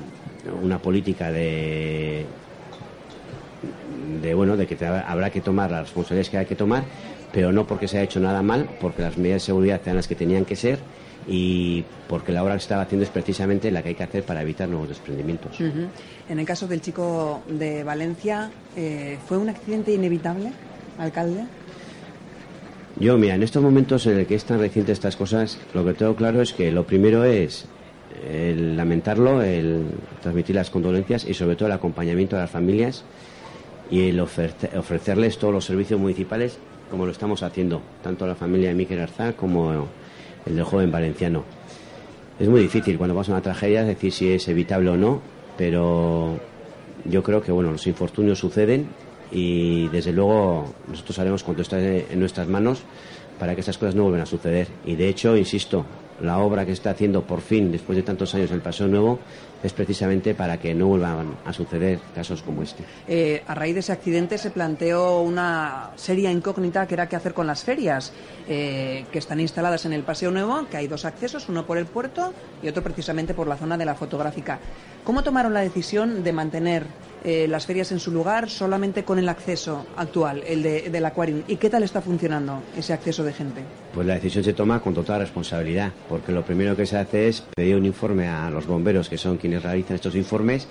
una 0.63 0.79
política 0.79 1.31
de 1.31 2.25
de 4.21 4.35
bueno 4.35 4.57
de 4.57 4.67
que 4.67 4.85
habrá 4.85 5.31
que 5.31 5.41
tomar 5.41 5.71
las 5.71 5.83
responsabilidades 5.83 6.31
que 6.31 6.39
hay 6.39 6.47
que 6.47 6.57
tomar, 6.57 6.85
pero 7.33 7.53
no 7.53 7.67
porque 7.67 7.89
se 7.89 7.99
haya 7.99 8.05
hecho 8.05 8.21
nada 8.21 8.43
mal, 8.43 8.69
porque 8.81 9.03
las 9.03 9.17
medidas 9.17 9.43
de 9.43 9.47
seguridad 9.47 9.81
eran 9.85 9.97
las 9.97 10.09
que 10.09 10.15
tenían 10.15 10.45
que 10.45 10.57
ser 10.57 10.79
y 11.27 11.85
porque 12.09 12.33
la 12.33 12.43
obra 12.43 12.55
que 12.55 12.61
se 12.61 12.65
estaba 12.65 12.83
haciendo 12.83 13.05
es 13.05 13.11
precisamente 13.11 13.71
la 13.71 13.83
que 13.83 13.91
hay 13.91 13.95
que 13.95 14.03
hacer 14.03 14.25
para 14.25 14.43
evitar 14.43 14.69
nuevos 14.69 14.89
desprendimientos. 14.89 15.59
En 15.61 16.39
el 16.39 16.45
caso 16.45 16.67
del 16.67 16.81
chico 16.81 17.43
de 17.49 17.85
Valencia, 17.85 18.51
eh, 18.77 19.19
¿fue 19.27 19.39
un 19.39 19.49
accidente 19.49 19.93
inevitable, 19.93 20.53
alcalde? 20.99 21.45
Yo, 22.99 23.17
mira, 23.17 23.35
en 23.35 23.43
estos 23.43 23.63
momentos 23.63 24.07
en 24.07 24.19
el 24.19 24.27
que 24.27 24.35
es 24.35 24.45
tan 24.45 24.59
reciente 24.59 24.93
estas 24.93 25.17
cosas, 25.17 25.59
lo 25.75 25.85
que 25.85 25.95
tengo 25.95 26.15
claro 26.15 26.43
es 26.43 26.53
que 26.53 26.71
lo 26.71 26.87
primero 26.87 27.25
es 27.25 27.67
el 28.29 28.77
lamentarlo, 28.77 29.43
el 29.43 29.87
transmitir 30.21 30.57
las 30.57 30.71
condolencias 30.71 31.25
y 31.25 31.35
sobre 31.35 31.57
todo 31.57 31.67
el 31.67 31.73
acompañamiento 31.73 32.37
a 32.37 32.41
las 32.41 32.51
familias 32.51 33.05
y 33.93 34.09
el 34.09 34.19
ofrecerles 34.21 35.37
todos 35.39 35.53
los 35.53 35.67
servicios 35.67 36.01
municipales 36.01 36.59
como 36.91 37.05
lo 37.05 37.13
estamos 37.13 37.43
haciendo, 37.43 37.83
tanto 38.03 38.27
la 38.27 38.35
familia 38.35 38.71
de 38.71 38.75
Miquel 38.75 39.01
Arzá 39.01 39.35
como 39.35 39.87
el 40.47 40.57
del 40.57 40.65
joven 40.65 40.91
valenciano. 40.91 41.45
Es 42.41 42.49
muy 42.49 42.63
difícil 42.63 42.97
cuando 42.97 43.15
pasa 43.15 43.33
una 43.33 43.43
tragedia 43.43 43.85
decir 43.85 44.11
si 44.11 44.33
es 44.33 44.49
evitable 44.49 44.89
o 44.91 44.97
no, 44.97 45.21
pero 45.59 46.41
yo 47.05 47.23
creo 47.23 47.43
que 47.43 47.53
bueno, 47.53 47.71
los 47.71 47.87
infortunios 47.87 48.39
suceden 48.39 48.89
y 49.31 49.89
desde 49.89 50.13
luego 50.13 50.73
nosotros 50.89 51.19
haremos 51.19 51.45
cuanto 51.45 51.61
está 51.61 51.79
en 51.79 52.19
nuestras 52.19 52.49
manos 52.49 52.83
para 53.39 53.55
que 53.55 53.61
estas 53.61 53.77
cosas 53.77 53.95
no 53.95 54.05
vuelvan 54.05 54.23
a 54.23 54.27
suceder. 54.27 54.69
Y 54.87 54.97
de 54.97 55.09
hecho, 55.09 55.37
insisto, 55.37 55.85
la 56.23 56.39
obra 56.39 56.65
que 56.65 56.73
está 56.73 56.91
haciendo 56.91 57.23
por 57.23 57.41
fin, 57.41 57.71
después 57.71 57.97
de 57.97 58.03
tantos 58.03 58.35
años, 58.35 58.51
el 58.51 58.61
Paseo 58.61 58.89
Nuevo, 58.89 59.19
es 59.63 59.73
precisamente 59.73 60.35
para 60.35 60.59
que 60.59 60.75
no 60.75 60.87
vuelvan 60.87 61.37
a 61.45 61.53
suceder 61.53 62.01
casos 62.15 62.43
como 62.43 62.63
este. 62.63 62.85
Eh, 63.07 63.43
a 63.47 63.55
raíz 63.55 63.75
de 63.75 63.81
ese 63.81 63.93
accidente 63.93 64.39
se 64.39 64.51
planteó 64.51 65.21
una 65.21 65.91
seria 65.97 66.31
incógnita 66.31 66.87
que 66.87 66.95
era 66.95 67.09
qué 67.09 67.17
hacer 67.17 67.35
con 67.35 67.47
las 67.47 67.63
ferias 67.63 68.13
eh, 68.49 69.05
que 69.13 69.19
están 69.19 69.41
instaladas 69.41 69.85
en 69.87 69.93
el 69.93 70.03
Paseo 70.03 70.31
Nuevo, 70.31 70.67
que 70.69 70.77
hay 70.77 70.89
dos 70.89 71.05
accesos, 71.05 71.49
uno 71.49 71.67
por 71.67 71.79
el 71.79 71.87
puerto 71.87 72.33
y 72.63 72.69
otro 72.69 72.83
precisamente 72.83 73.35
por 73.35 73.47
la 73.47 73.57
zona 73.57 73.77
de 73.77 73.85
la 73.85 73.95
fotográfica. 73.95 74.59
¿Cómo 75.05 75.23
tomaron 75.23 75.55
la 75.55 75.61
decisión 75.61 76.23
de 76.23 76.33
mantener 76.33 76.87
eh, 77.25 77.47
las 77.49 77.67
ferias 77.67 77.93
en 77.93 78.01
su 78.01 78.11
lugar 78.11 78.51
solamente 78.51 79.05
con 79.05 79.19
el 79.19 79.29
acceso 79.29 79.87
actual, 79.97 80.43
el 80.47 80.63
de, 80.63 80.91
del 80.91 81.05
Aquarium. 81.05 81.43
¿Y 81.49 81.57
qué 81.57 81.71
tal 81.71 81.83
está 81.83 82.01
funcionando 82.01 82.63
ese 82.77 82.93
acceso 82.93 83.25
de 83.25 83.33
gente? 83.33 83.63
Pues 83.95 84.07
la 84.07 84.15
decisión 84.15 84.45
se 84.45 84.53
toma 84.53 84.81
con 84.81 84.95
total 84.95 85.21
responsabilidad, 85.21 85.93
porque 86.09 86.33
lo 86.33 86.45
primero 86.45 86.77
que 86.77 86.87
se 86.87 86.97
hace 86.97 87.29
es 87.29 87.43
pedir 87.55 87.77
un 87.77 87.87
informe 87.87 88.29
a 88.29 88.51
los 88.51 88.67
bomberos, 88.67 89.09
que 89.09 89.19
son 89.19 89.37
quienes 89.39 89.63
realizan 89.63 89.97
estos 89.97 90.15
informes, 90.15 90.67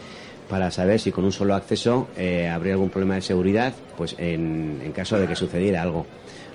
para 0.50 0.70
saber 0.70 1.00
si 1.00 1.12
con 1.12 1.24
un 1.24 1.31
solo 1.31 1.55
acceso 1.55 2.10
eh, 2.17 2.50
habría 2.50 2.74
algún 2.74 2.89
problema 2.89 3.15
de 3.15 3.22
seguridad, 3.22 3.74
pues 3.98 4.15
en, 4.17 4.81
en 4.84 4.91
caso 4.91 5.17
de 5.17 5.27
que 5.27 5.36
sucediera 5.36 5.81
algo. 5.81 6.05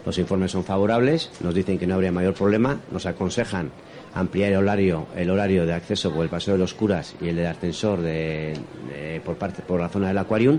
Los 0.04 0.18
informes 0.18 0.52
son 0.52 0.64
favorables, 0.64 1.30
nos 1.40 1.54
dicen 1.54 1.78
que 1.78 1.86
no 1.86 1.94
habría 1.94 2.12
mayor 2.12 2.34
problema, 2.34 2.80
nos 2.92 3.06
aconsejan 3.06 3.70
ampliar 4.16 4.50
el 4.50 4.56
horario, 4.56 5.06
el 5.14 5.30
horario 5.30 5.66
de 5.66 5.74
acceso 5.74 6.10
por 6.10 6.24
el 6.24 6.30
Paseo 6.30 6.54
de 6.54 6.58
los 6.58 6.74
Curas 6.74 7.14
y 7.20 7.28
el 7.28 7.36
del 7.36 7.46
ascensor 7.46 8.00
de, 8.00 8.58
por, 9.24 9.36
parte, 9.36 9.62
por 9.62 9.78
la 9.78 9.90
zona 9.90 10.08
del 10.08 10.18
Aquarium 10.18 10.58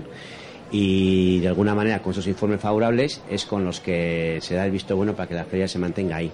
y 0.70 1.40
de 1.40 1.48
alguna 1.48 1.74
manera 1.74 2.00
con 2.00 2.12
esos 2.12 2.26
informes 2.28 2.60
favorables 2.60 3.20
es 3.28 3.44
con 3.46 3.64
los 3.64 3.80
que 3.80 4.38
se 4.42 4.54
da 4.54 4.64
el 4.64 4.70
visto 4.70 4.96
bueno 4.96 5.14
para 5.14 5.28
que 5.28 5.34
la 5.34 5.44
feria 5.44 5.66
se 5.66 5.78
mantenga 5.78 6.16
ahí. 6.16 6.30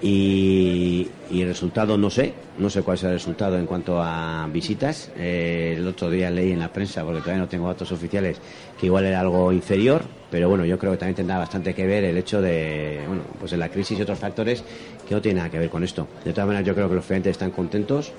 Y, 0.00 1.08
el 1.30 1.48
resultado 1.48 1.98
no 1.98 2.08
sé, 2.08 2.32
no 2.58 2.70
sé 2.70 2.82
cuál 2.82 2.98
será 2.98 3.12
el 3.12 3.18
resultado 3.18 3.58
en 3.58 3.66
cuanto 3.66 4.00
a 4.02 4.48
visitas. 4.50 5.10
Eh, 5.16 5.74
el 5.76 5.86
otro 5.86 6.08
día 6.10 6.30
leí 6.30 6.52
en 6.52 6.60
la 6.60 6.72
prensa, 6.72 7.04
porque 7.04 7.20
todavía 7.20 7.42
no 7.42 7.48
tengo 7.48 7.66
datos 7.66 7.92
oficiales, 7.92 8.38
que 8.78 8.86
igual 8.86 9.04
era 9.04 9.20
algo 9.20 9.52
inferior, 9.52 10.02
pero 10.30 10.48
bueno, 10.48 10.64
yo 10.64 10.78
creo 10.78 10.92
que 10.92 10.98
también 10.98 11.16
tendrá 11.16 11.38
bastante 11.38 11.74
que 11.74 11.86
ver 11.86 12.04
el 12.04 12.16
hecho 12.16 12.40
de, 12.40 13.00
bueno, 13.06 13.22
pues 13.38 13.52
en 13.52 13.60
la 13.60 13.68
crisis 13.68 13.98
y 13.98 14.02
otros 14.02 14.18
factores 14.18 14.64
que 15.06 15.14
no 15.14 15.20
tienen 15.20 15.38
nada 15.38 15.50
que 15.50 15.58
ver 15.58 15.70
con 15.70 15.84
esto. 15.84 16.06
De 16.24 16.32
todas 16.32 16.46
maneras, 16.46 16.66
yo 16.66 16.74
creo 16.74 16.88
que 16.88 16.94
los 16.94 17.04
clientes 17.04 17.32
están 17.32 17.50
contentos 17.50 18.12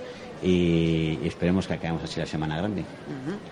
y, 0.43 1.19
esperemos 1.23 1.67
que 1.67 1.73
acabemos 1.73 2.03
así 2.03 2.19
la 2.19 2.25
semana 2.25 2.57
grande. 2.57 2.83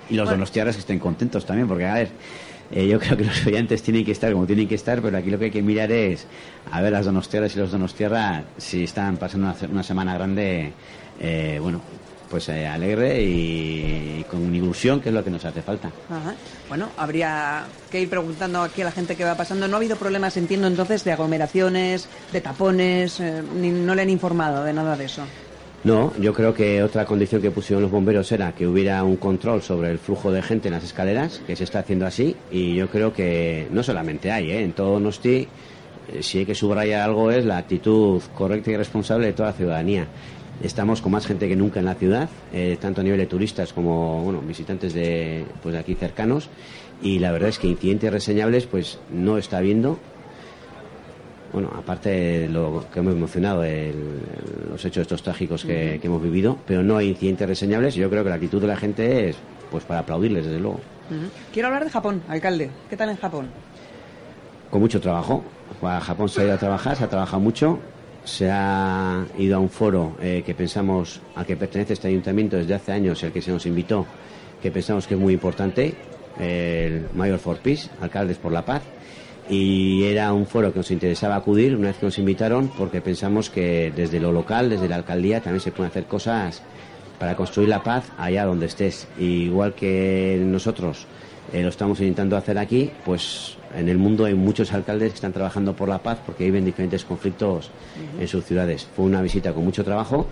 Y 0.10 0.16
los 0.16 0.26
bueno. 0.26 0.38
donostiarras 0.38 0.76
que 0.76 0.82
estén 0.82 1.00
contentos 1.00 1.46
también, 1.46 1.68
porque 1.68 1.86
a 1.86 1.94
ver, 1.96 2.10
eh, 2.72 2.88
yo 2.88 3.00
creo 3.00 3.18
que 3.18 3.26
los 3.26 3.46
oyentes 3.46 3.82
tienen 3.82 4.04
que 4.04 4.12
estar 4.12 4.32
como 4.32 4.46
tienen 4.46 4.68
que 4.68 4.76
estar, 4.76 5.02
pero 5.02 5.18
aquí 5.18 5.30
lo 5.30 5.40
que 5.40 5.46
hay 5.46 5.52
que 5.52 5.62
mirar 5.62 5.92
es 5.92 6.26
a 6.72 6.82
ver 6.82 6.92
las 6.92 7.06
donostiarras 7.06 7.56
y 7.56 7.60
los 7.60 7.72
donostiarras 7.72 8.44
si 8.58 8.84
están 8.84 9.18
pasando 9.18 9.54
una, 9.72 9.84
semana 9.84 10.14
grande, 10.16 10.74
eh, 11.20 11.60
bueno, 11.62 11.82
pues 12.30 12.50
eh, 12.50 12.68
alegre 12.68 13.24
y, 13.24 14.26
con 14.30 14.54
ilusión, 14.54 15.00
que 15.00 15.10
es 15.10 15.16
lo 15.16 15.24
que 15.24 15.30
nos 15.30 15.46
hace 15.46 15.62
falta. 15.62 15.90
Bueno, 16.68 16.90
habría 16.98 17.66
que 17.90 18.02
ir 18.02 18.10
preguntando 18.10 18.62
aquí 18.62 18.82
a 18.82 18.86
la 18.86 18.92
gente 18.92 19.16
qué 19.16 19.24
va 19.24 19.36
pasando. 19.36 19.70
No 19.70 19.78
ha 19.78 19.80
habido 19.80 19.96
problemas, 19.96 20.36
entiendo 20.36 20.68
entonces, 20.68 21.06
de 21.06 21.14
aglomeraciones, 21.14 22.10
de 22.34 22.42
tapones, 22.42 23.22
ni, 23.56 23.70
no 23.70 23.96
le 23.96 24.02
han 24.02 24.10
informado 24.10 24.66
de 24.66 24.74
nada 24.74 24.98
de 24.98 25.06
eso. 25.06 25.24
No, 25.88 26.12
yo 26.20 26.34
creo 26.34 26.54
que 26.54 26.84
otra 26.84 27.06
condición 27.06 27.42
que 27.42 27.50
pusieron 27.50 27.82
los 27.82 27.90
bomberos 27.90 28.30
era 28.34 28.52
que 28.52 28.68
hubiera 28.68 29.02
un 29.06 29.16
control 29.16 29.62
sobre 29.62 29.90
el 29.90 30.00
flujo 30.00 30.34
de 30.34 30.42
gente 30.42 30.68
en 30.68 30.74
las 30.74 30.84
escaleras, 30.84 31.42
que 31.48 31.56
se 31.56 31.64
está 31.64 31.80
haciendo 31.80 32.06
así, 32.06 32.36
y 32.52 32.76
yo 32.76 32.90
creo 32.90 33.14
que 33.14 33.70
no 33.72 33.82
solamente 33.84 34.30
hay, 34.30 34.52
¿eh? 34.52 34.64
en 34.64 34.74
todo 34.74 35.00
Nosti, 35.00 35.48
eh, 35.48 35.48
si 36.20 36.40
hay 36.40 36.46
que 36.46 36.56
subrayar 36.56 37.04
algo 37.04 37.32
es 37.32 37.46
la 37.46 37.56
actitud 37.56 38.22
correcta 38.36 38.70
y 38.70 38.76
responsable 38.76 39.28
de 39.28 39.32
toda 39.32 39.52
la 39.52 39.56
ciudadanía. 39.56 40.08
Estamos 40.62 41.00
con 41.00 41.14
más 41.14 41.26
gente 41.26 41.48
que 41.48 41.56
nunca 41.56 41.80
en 41.80 41.86
la 41.86 41.96
ciudad, 41.96 42.28
eh, 42.52 42.78
tanto 42.82 43.00
a 43.00 43.04
nivel 43.06 43.20
de 43.20 43.28
turistas 43.28 43.72
como 43.72 44.24
bueno, 44.24 44.42
visitantes 44.42 44.94
de, 44.94 45.46
pues, 45.64 45.72
de 45.72 45.80
aquí 45.80 45.96
cercanos, 45.96 46.50
y 47.02 47.20
la 47.20 47.32
verdad 47.32 47.48
es 47.48 47.60
que 47.60 47.68
incidentes 47.68 48.12
reseñables 48.12 48.66
pues 48.66 49.00
no 49.10 49.38
está 49.38 49.60
habiendo 49.60 50.00
bueno, 51.52 51.72
aparte 51.76 52.10
de 52.10 52.50
lo 52.50 52.86
que 52.92 53.00
hemos 53.00 53.16
mencionado, 53.16 53.64
los 54.70 54.84
hechos 54.84 55.02
estos 55.02 55.24
trágicos 55.24 55.64
que, 55.64 56.00
hemos 56.02 56.22
vivido, 56.22 56.58
pero 56.66 56.84
no 56.84 56.98
hay 56.98 57.10
incidentes 57.10 57.48
reseñables. 57.48 57.96
Yo 57.96 58.10
creo 58.10 58.24
que 58.24 58.30
la 58.30 58.36
actitud 58.36 58.62
de 58.62 58.68
la 58.68 58.78
gente 58.78 59.30
es 59.30 59.38
pues 59.72 59.84
para 59.84 60.02
aplaudirles, 60.02 60.46
desde 60.46 60.60
luego. 60.60 60.80
Quiero 61.54 61.68
hablar 61.68 61.86
de 61.86 61.90
Japón, 61.90 62.22
alcalde. 62.28 62.70
¿Qué 62.90 62.98
tal 62.98 63.10
en 63.10 63.18
Japón? 63.18 63.50
Con 64.70 64.82
mucho 64.82 65.00
trabajo. 65.00 65.44
A 65.82 66.00
Japón 66.00 66.30
se 66.30 66.42
ha 66.42 66.44
ido 66.46 66.54
a 66.54 66.58
trabajar, 66.58 66.96
se 66.96 67.04
ha 67.04 67.10
trabajado 67.10 67.42
mucho. 67.42 67.80
Se 68.24 68.50
ha 68.52 69.26
ido 69.38 69.56
a 69.56 69.60
un 69.60 69.70
foro 69.70 70.18
eh, 70.22 70.44
que 70.46 70.54
pensamos, 70.54 71.22
al 71.36 71.46
que 71.46 71.56
pertenece 71.56 71.94
este 71.94 72.10
ayuntamiento 72.10 72.58
desde 72.58 72.74
hace 72.74 72.92
años, 72.92 73.24
el 73.24 73.32
que 73.32 73.42
se 73.42 73.52
nos 73.52 73.66
invitó, 73.66 74.06
que 74.62 74.70
pensamos 74.70 75.08
que 75.08 75.14
es 75.14 75.20
muy 75.20 75.34
importante, 75.34 75.96
el 76.38 77.08
Mayor 77.14 77.40
for 77.40 77.58
Peace, 77.58 77.90
Alcaldes 78.02 78.38
por 78.38 78.52
la 78.52 78.66
Paz 78.66 78.82
y 79.50 80.04
era 80.04 80.34
un 80.34 80.46
foro 80.46 80.72
que 80.72 80.80
nos 80.80 80.92
interesaba 80.92 81.36
acudir 81.36 81.76
una 81.76 81.88
vez 81.88 81.98
que 81.98 82.06
nos 82.06 82.18
invitaron 82.18 82.70
porque 82.78 83.02
pensamos 83.02 83.50
que 83.50 83.92
desde 83.96 84.20
lo 84.20 84.32
local, 84.32 84.70
desde 84.70 84.90
la 84.90 84.96
alcaldía, 84.96 85.42
también 85.42 85.62
se 85.62 85.72
pueden 85.72 85.92
hacer 85.92 86.06
cosas 86.06 86.62
para 87.20 87.36
construir 87.36 87.70
la 87.70 87.82
paz 87.84 88.12
allá 88.18 88.46
donde 88.46 88.66
estés. 88.66 89.08
igual 89.18 89.74
que 89.74 90.42
nosotros 90.44 91.08
eh, 91.54 91.64
lo 91.64 91.70
estamos 91.70 92.00
intentando 92.02 92.36
hacer 92.36 92.58
aquí, 92.58 92.92
pues 93.06 93.58
en 93.76 93.90
el 93.90 93.98
mundo 93.98 94.26
hay 94.26 94.34
muchos 94.34 94.74
alcaldes 94.74 95.12
que 95.12 95.16
están 95.16 95.34
trabajando 95.34 95.76
por 95.76 95.88
la 95.88 96.00
paz 96.00 96.20
porque 96.26 96.46
viven 96.46 96.66
diferentes 96.66 97.06
conflictos 97.06 97.72
en 98.20 98.28
sus 98.28 98.44
ciudades. 98.44 98.88
Fue 98.96 99.06
una 99.06 99.22
visita 99.22 99.54
con 99.54 99.64
mucho 99.64 99.84
trabajo 99.84 100.28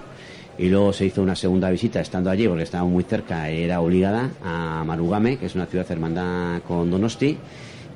y 0.57 0.67
luego 0.67 0.93
se 0.93 1.05
hizo 1.05 1.21
una 1.21 1.35
segunda 1.35 1.69
visita 1.69 2.01
estando 2.01 2.29
allí 2.29 2.47
porque 2.47 2.63
estaba 2.63 2.83
muy 2.83 3.03
cerca, 3.03 3.49
era 3.49 3.81
obligada 3.81 4.31
a 4.43 4.83
Marugame, 4.85 5.37
que 5.37 5.45
es 5.45 5.55
una 5.55 5.65
ciudad 5.65 5.89
hermandad 5.89 6.61
con 6.67 6.91
Donosti 6.91 7.37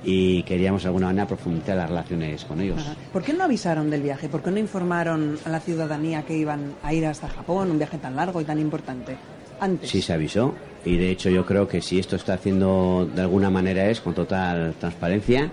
y 0.03 0.43
queríamos 0.43 0.83
de 0.83 0.87
alguna 0.87 1.07
manera 1.07 1.27
profundizar 1.27 1.75
las 1.75 1.89
relaciones 1.89 2.45
con 2.45 2.61
ellos. 2.61 2.81
¿Por 3.11 3.23
qué 3.23 3.33
no 3.33 3.43
avisaron 3.43 3.89
del 3.89 4.01
viaje? 4.01 4.29
¿Por 4.29 4.41
qué 4.41 4.51
no 4.51 4.59
informaron 4.59 5.37
a 5.45 5.49
la 5.49 5.59
ciudadanía 5.59 6.23
que 6.23 6.37
iban 6.37 6.73
a 6.83 6.93
ir 6.93 7.05
hasta 7.05 7.27
Japón, 7.27 7.71
un 7.71 7.77
viaje 7.77 7.97
tan 7.97 8.15
largo 8.15 8.39
y 8.41 8.45
tan 8.45 8.59
importante? 8.59 9.17
Antes. 9.59 9.89
Sí 9.89 10.01
se 10.01 10.13
avisó 10.13 10.55
y 10.85 10.95
de 10.95 11.09
hecho 11.11 11.29
yo 11.29 11.45
creo 11.45 11.67
que 11.67 11.81
si 11.81 11.99
esto 11.99 12.15
está 12.15 12.35
haciendo 12.35 13.09
de 13.13 13.21
alguna 13.21 13.49
manera 13.49 13.89
es 13.89 13.99
con 13.99 14.13
total 14.13 14.73
transparencia, 14.79 15.51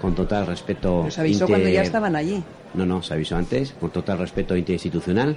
con 0.00 0.14
total 0.14 0.46
respeto. 0.46 1.10
se 1.10 1.20
avisó 1.20 1.46
cuando 1.46 1.68
ya 1.68 1.82
estaban 1.82 2.16
allí. 2.16 2.42
No, 2.72 2.86
no, 2.86 3.02
se 3.02 3.12
avisó 3.12 3.36
antes, 3.36 3.74
con 3.78 3.90
total 3.90 4.18
respeto 4.18 4.56
interinstitucional. 4.56 5.36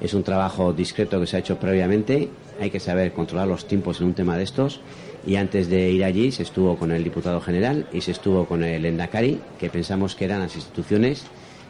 Es 0.00 0.14
un 0.14 0.22
trabajo 0.22 0.72
discreto 0.72 1.20
que 1.20 1.26
se 1.26 1.36
ha 1.36 1.40
hecho 1.40 1.58
previamente. 1.58 2.28
Hay 2.60 2.70
que 2.70 2.80
saber 2.80 3.12
controlar 3.12 3.48
los 3.48 3.66
tiempos 3.66 4.00
en 4.00 4.08
un 4.08 4.14
tema 4.14 4.36
de 4.36 4.44
estos 4.44 4.80
y 5.26 5.36
antes 5.36 5.68
de 5.68 5.90
ir 5.90 6.04
allí 6.04 6.32
se 6.32 6.42
estuvo 6.42 6.76
con 6.76 6.92
el 6.92 7.02
diputado 7.04 7.40
general 7.40 7.86
y 7.92 8.00
se 8.00 8.12
estuvo 8.12 8.46
con 8.46 8.64
el 8.64 8.84
Endacari, 8.84 9.40
que 9.58 9.70
pensamos 9.70 10.14
que 10.14 10.24
eran 10.24 10.40
las 10.40 10.54
instituciones 10.54 11.24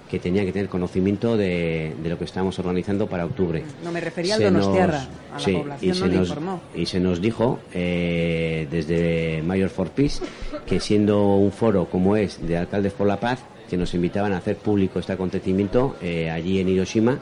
que 0.09 0.19
tenían 0.19 0.47
que 0.47 0.53
tener 0.53 0.69
conocimiento 0.69 1.37
de, 1.37 1.95
lo 2.03 2.19
que 2.19 2.25
estábamos 2.25 2.59
organizando 2.59 3.07
para 3.07 3.27
octubre. 3.27 3.63
No 3.85 3.93
me 3.93 4.01
refería 4.01 4.37
al 4.37 4.43
Donostiarra, 4.43 5.07
a 5.35 5.39
la 5.39 5.59
población 5.59 5.79
y 5.83 5.89
no 5.89 5.95
se 5.95 6.09
nos, 6.09 6.29
informó. 6.29 6.61
Y 6.75 6.87
se 6.87 7.01
nos 7.01 7.21
dijo 7.21 7.59
eh, 7.75 8.67
desde 8.71 9.43
Mayor 9.43 9.69
for 9.69 9.91
Peace 9.91 10.25
que 10.67 10.81
siendo 10.81 11.37
un 11.37 11.53
foro 11.53 11.87
como 11.91 12.17
es 12.17 12.47
de 12.47 12.57
Alcaldes 12.57 12.95
por 12.95 13.07
la 13.07 13.21
Paz, 13.21 13.41
que 13.69 13.77
nos 13.77 13.93
invitaban 13.93 14.33
a 14.33 14.39
hacer 14.39 14.57
público 14.57 14.99
este 14.99 15.13
acontecimiento 15.13 15.97
eh, 16.01 16.31
allí 16.31 16.59
en 16.59 16.71
Hiroshima, 16.71 17.19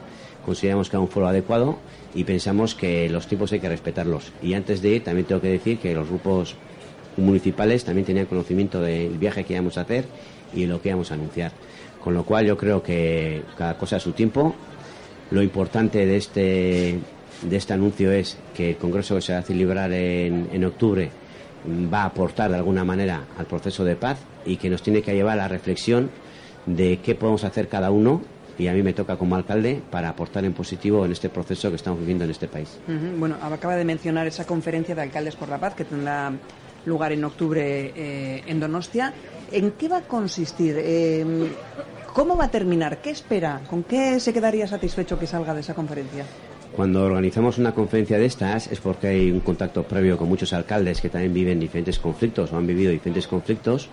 consideramos 0.47 0.89
que 0.89 0.95
era 0.95 1.01
un 1.01 1.09
foro 1.09 1.27
adecuado 1.27 1.77
y 2.15 2.23
pensamos 2.23 2.73
que 2.73 3.09
los 3.09 3.27
tipos 3.27 3.51
hay 3.51 3.59
que 3.59 3.67
respetarlos. 3.67 4.31
Y 4.41 4.53
antes 4.53 4.81
de 4.81 4.91
ir, 4.91 5.03
también 5.03 5.27
tengo 5.27 5.41
que 5.41 5.49
decir 5.49 5.77
que 5.77 5.93
los 5.93 6.07
grupos 6.07 6.55
municipales 7.17 7.83
también 7.83 8.05
tenían 8.05 8.27
conocimiento 8.27 8.79
del 8.79 9.17
viaje 9.17 9.43
que 9.43 9.55
íbamos 9.55 9.77
a 9.77 9.81
hacer 9.81 10.05
y 10.53 10.65
lo 10.65 10.81
que 10.81 10.87
íbamos 10.87 11.11
a 11.11 11.15
anunciar. 11.15 11.51
Con 12.01 12.13
lo 12.13 12.23
cual 12.23 12.45
yo 12.45 12.55
creo 12.55 12.81
que 12.81 13.41
cada 13.57 13.77
cosa 13.77 13.97
a 13.97 13.99
su 13.99 14.13
tiempo. 14.13 14.55
Lo 15.31 15.41
importante 15.41 16.05
de 16.05 16.15
este, 16.15 16.97
de 17.41 17.57
este 17.57 17.73
anuncio 17.73 18.13
es 18.13 18.37
que 18.55 18.69
el 18.69 18.77
Congreso 18.77 19.15
que 19.15 19.21
se 19.21 19.33
va 19.33 19.39
a 19.39 19.43
celebrar 19.43 19.91
en, 19.91 20.47
en 20.53 20.63
octubre 20.63 21.09
va 21.93 22.03
a 22.03 22.05
aportar 22.05 22.51
de 22.51 22.55
alguna 22.55 22.85
manera 22.85 23.25
al 23.37 23.47
proceso 23.47 23.83
de 23.83 23.97
paz 23.97 24.19
y 24.45 24.55
que 24.55 24.69
nos 24.69 24.81
tiene 24.81 25.01
que 25.01 25.13
llevar 25.13 25.33
a 25.33 25.41
la 25.43 25.47
reflexión 25.49 26.09
de 26.65 26.99
qué 27.03 27.15
podemos 27.15 27.43
hacer 27.43 27.67
cada 27.67 27.91
uno 27.91 28.21
y 28.57 28.67
a 28.67 28.73
mí 28.73 28.83
me 28.83 28.93
toca 28.93 29.17
como 29.17 29.35
alcalde 29.35 29.81
para 29.89 30.09
aportar 30.09 30.45
en 30.45 30.53
positivo 30.53 31.05
en 31.05 31.11
este 31.11 31.29
proceso 31.29 31.69
que 31.69 31.75
estamos 31.75 31.99
viviendo 31.99 32.23
en 32.23 32.31
este 32.31 32.47
país. 32.47 32.77
Bueno, 33.17 33.35
acaba 33.41 33.75
de 33.75 33.85
mencionar 33.85 34.27
esa 34.27 34.45
conferencia 34.45 34.95
de 34.95 35.01
alcaldes 35.01 35.35
por 35.35 35.49
la 35.49 35.59
paz 35.59 35.75
que 35.75 35.85
tendrá 35.85 36.31
lugar 36.85 37.11
en 37.11 37.23
octubre 37.23 37.93
eh, 37.95 38.43
en 38.47 38.59
Donostia. 38.59 39.13
¿En 39.51 39.71
qué 39.71 39.87
va 39.87 39.97
a 39.97 40.01
consistir? 40.01 40.77
Em, 40.77 41.49
¿Cómo 42.13 42.35
va 42.35 42.45
a 42.45 42.51
terminar? 42.51 42.99
¿Qué 43.01 43.11
espera? 43.11 43.61
¿Con 43.69 43.83
qué 43.83 44.19
se 44.19 44.33
quedaría 44.33 44.67
satisfecho 44.67 45.19
que 45.19 45.27
salga 45.27 45.53
de 45.53 45.61
esa 45.61 45.75
conferencia? 45.75 46.25
Cuando 46.75 47.03
organizamos 47.03 47.57
una 47.57 47.73
conferencia 47.73 48.17
de 48.17 48.25
estas 48.25 48.67
es 48.67 48.79
porque 48.79 49.07
hay 49.07 49.31
un 49.31 49.39
contacto 49.39 49.83
previo 49.83 50.17
con 50.17 50.27
muchos 50.27 50.53
alcaldes 50.53 51.01
que 51.01 51.09
también 51.09 51.33
viven 51.33 51.59
diferentes 51.59 51.99
conflictos 51.99 52.51
o 52.51 52.57
han 52.57 52.67
vivido 52.67 52.91
diferentes 52.91 53.27
conflictos 53.27 53.89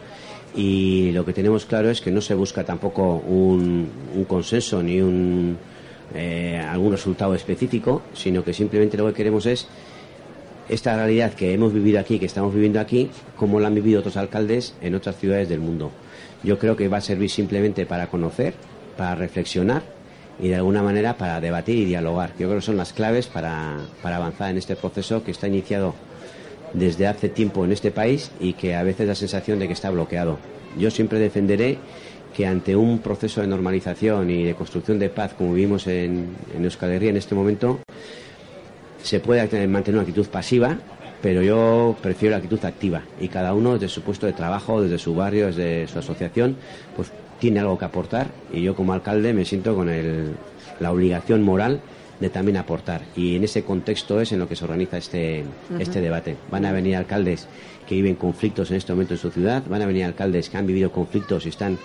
y 0.54 1.10
lo 1.12 1.24
que 1.24 1.32
tenemos 1.32 1.64
claro 1.64 1.90
es 1.90 2.00
que 2.00 2.10
no 2.10 2.20
se 2.20 2.34
busca 2.34 2.64
tampoco 2.64 3.16
un, 3.16 3.88
consenso 4.28 4.82
ni 4.82 5.00
un, 5.00 5.56
eh, 6.14 6.58
algún 6.58 6.92
resultado 6.92 7.34
específico, 7.34 8.02
sino 8.12 8.44
que 8.44 8.52
simplemente 8.52 8.96
lo 8.96 9.06
que 9.08 9.14
queremos 9.14 9.46
es 9.46 9.66
esta 10.68 10.96
realidad 10.96 11.34
que 11.34 11.52
hemos 11.52 11.72
vivido 11.72 11.98
aquí, 11.98 12.18
que 12.18 12.26
estamos 12.26 12.54
viviendo 12.54 12.78
aquí, 12.80 13.10
como 13.36 13.58
la 13.58 13.66
han 13.66 13.74
vivido 13.74 14.00
otros 14.00 14.16
alcaldes 14.16 14.74
en 14.80 14.94
otras 14.94 15.16
ciudades 15.16 15.48
del 15.48 15.60
mundo. 15.60 15.90
Yo 16.42 16.58
creo 16.58 16.76
que 16.76 16.88
va 16.88 16.98
a 16.98 17.02
servir 17.02 17.30
simplemente 17.30 17.84
para 17.84 18.06
conocer, 18.06 18.54
para 18.96 19.14
reflexionar 19.14 19.82
y 20.38 20.48
de 20.48 20.56
alguna 20.56 20.82
manera 20.82 21.16
para 21.16 21.40
debatir 21.40 21.76
y 21.76 21.84
dialogar. 21.84 22.30
Yo 22.38 22.46
creo 22.46 22.56
que 22.56 22.66
son 22.66 22.76
las 22.76 22.92
claves 22.92 23.26
para, 23.26 23.78
para 24.02 24.16
avanzar 24.16 24.50
en 24.50 24.58
este 24.58 24.76
proceso 24.76 25.24
que 25.24 25.32
está 25.32 25.48
iniciado 25.48 25.94
desde 26.74 27.06
hace 27.06 27.28
tiempo 27.28 27.64
en 27.64 27.72
este 27.72 27.90
país 27.90 28.30
y 28.40 28.52
que 28.52 28.74
a 28.74 28.82
veces 28.82 29.06
da 29.06 29.14
sensación 29.14 29.58
de 29.58 29.66
que 29.66 29.72
está 29.72 29.90
bloqueado. 29.90 30.38
Yo 30.76 30.90
siempre 30.90 31.18
defenderé 31.18 31.78
que 32.36 32.46
ante 32.46 32.74
un 32.74 32.98
proceso 32.98 33.40
de 33.40 33.46
normalización 33.46 34.28
y 34.28 34.42
de 34.42 34.54
construcción 34.54 34.98
de 34.98 35.08
paz 35.08 35.34
como 35.34 35.54
vivimos 35.54 35.86
en, 35.86 36.34
en 36.54 36.64
Euskal 36.64 36.90
Herria 36.90 37.10
en 37.10 37.16
este 37.16 37.34
momento, 37.34 37.78
se 39.02 39.20
puede 39.20 39.42
mantener 39.68 39.98
una 39.98 40.02
actitud 40.02 40.26
pasiva, 40.26 40.78
pero 41.22 41.42
yo 41.42 41.96
prefiero 42.02 42.32
la 42.32 42.38
actitud 42.38 42.62
activa 42.64 43.02
y 43.20 43.28
cada 43.28 43.54
uno 43.54 43.74
desde 43.74 43.88
su 43.88 44.02
puesto 44.02 44.26
de 44.26 44.32
trabajo, 44.32 44.82
desde 44.82 44.98
su 44.98 45.14
barrio, 45.14 45.46
desde 45.46 45.86
su 45.86 45.98
asociación, 45.98 46.56
pues 46.96 47.12
tiene 47.38 47.60
algo 47.60 47.78
que 47.78 47.84
aportar 47.84 48.28
y 48.52 48.62
yo 48.62 48.74
como 48.74 48.92
alcalde 48.92 49.32
me 49.32 49.44
siento 49.44 49.74
con 49.76 49.90
la 50.80 50.92
obligación 50.92 51.42
moral 51.42 51.80
de 52.20 52.30
también 52.30 52.56
aportar. 52.56 53.02
Y 53.16 53.36
en 53.36 53.44
ese 53.44 53.64
contexto 53.64 54.20
es 54.20 54.32
en 54.32 54.38
lo 54.38 54.48
que 54.48 54.56
se 54.56 54.64
organiza 54.64 54.98
este, 54.98 55.44
este 55.78 56.00
debate. 56.00 56.36
Van 56.50 56.64
a 56.64 56.72
venir 56.72 56.96
alcaldes 56.96 57.46
que 57.86 57.94
viven 57.94 58.14
conflictos 58.14 58.70
en 58.70 58.78
este 58.78 58.92
momento 58.92 59.14
en 59.14 59.18
su 59.18 59.30
ciudad, 59.30 59.62
van 59.68 59.82
a 59.82 59.86
venir 59.86 60.04
alcaldes 60.04 60.48
que 60.48 60.56
han 60.56 60.66
vivido 60.66 60.90
conflictos 60.90 61.46
y 61.46 61.50
están 61.50 61.78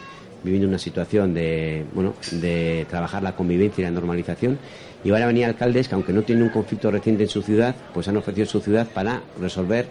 viviendo 0.43 0.67
una 0.67 0.77
situación 0.77 1.33
de, 1.33 1.85
bueno, 1.93 2.13
de 2.31 2.85
trabajar 2.89 3.23
la 3.23 3.35
convivencia 3.35 3.81
y 3.81 3.85
la 3.85 3.91
normalización. 3.91 4.57
Y 5.03 5.11
van 5.11 5.21
a 5.21 5.27
venir 5.27 5.45
alcaldes 5.45 5.87
que, 5.87 5.95
aunque 5.95 6.13
no 6.13 6.23
tienen 6.23 6.43
un 6.43 6.49
conflicto 6.49 6.91
reciente 6.91 7.23
en 7.23 7.29
su 7.29 7.41
ciudad, 7.41 7.75
pues 7.93 8.07
han 8.07 8.17
ofrecido 8.17 8.45
su 8.45 8.59
ciudad 8.59 8.87
para 8.93 9.21
resolver 9.39 9.87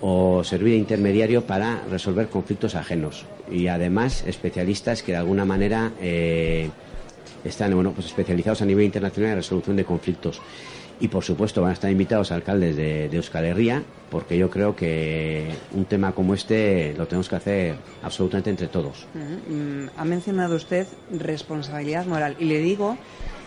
o 0.00 0.44
servir 0.44 0.72
de 0.72 0.78
intermediario 0.78 1.46
para 1.46 1.82
resolver 1.90 2.28
conflictos 2.28 2.74
ajenos. 2.74 3.24
Y 3.50 3.68
además, 3.68 4.24
especialistas 4.26 5.02
que 5.02 5.12
de 5.12 5.18
alguna 5.18 5.44
manera 5.44 5.92
eh, 6.00 6.68
están 7.46 7.74
bueno, 7.74 7.92
pues 7.92 8.06
especializados 8.06 8.62
a 8.62 8.64
nivel 8.64 8.84
internacional 8.84 9.32
en 9.32 9.36
resolución 9.36 9.76
de 9.76 9.84
conflictos. 9.84 10.40
Y 10.98 11.08
por 11.08 11.24
supuesto 11.24 11.60
van 11.60 11.70
a 11.70 11.74
estar 11.74 11.90
invitados 11.90 12.32
alcaldes 12.32 12.74
de, 12.74 13.10
de 13.10 13.16
Euskal 13.16 13.44
Herria, 13.44 13.82
porque 14.10 14.38
yo 14.38 14.48
creo 14.48 14.74
que 14.74 15.46
un 15.72 15.84
tema 15.84 16.12
como 16.12 16.32
este 16.32 16.94
lo 16.96 17.06
tenemos 17.06 17.28
que 17.28 17.36
hacer 17.36 17.76
absolutamente 18.02 18.48
entre 18.48 18.68
todos. 18.68 19.06
Mm, 19.14 19.88
ha 19.94 20.04
mencionado 20.06 20.56
usted 20.56 20.86
responsabilidad 21.10 22.06
moral 22.06 22.36
y 22.38 22.46
le 22.46 22.60
digo 22.60 22.96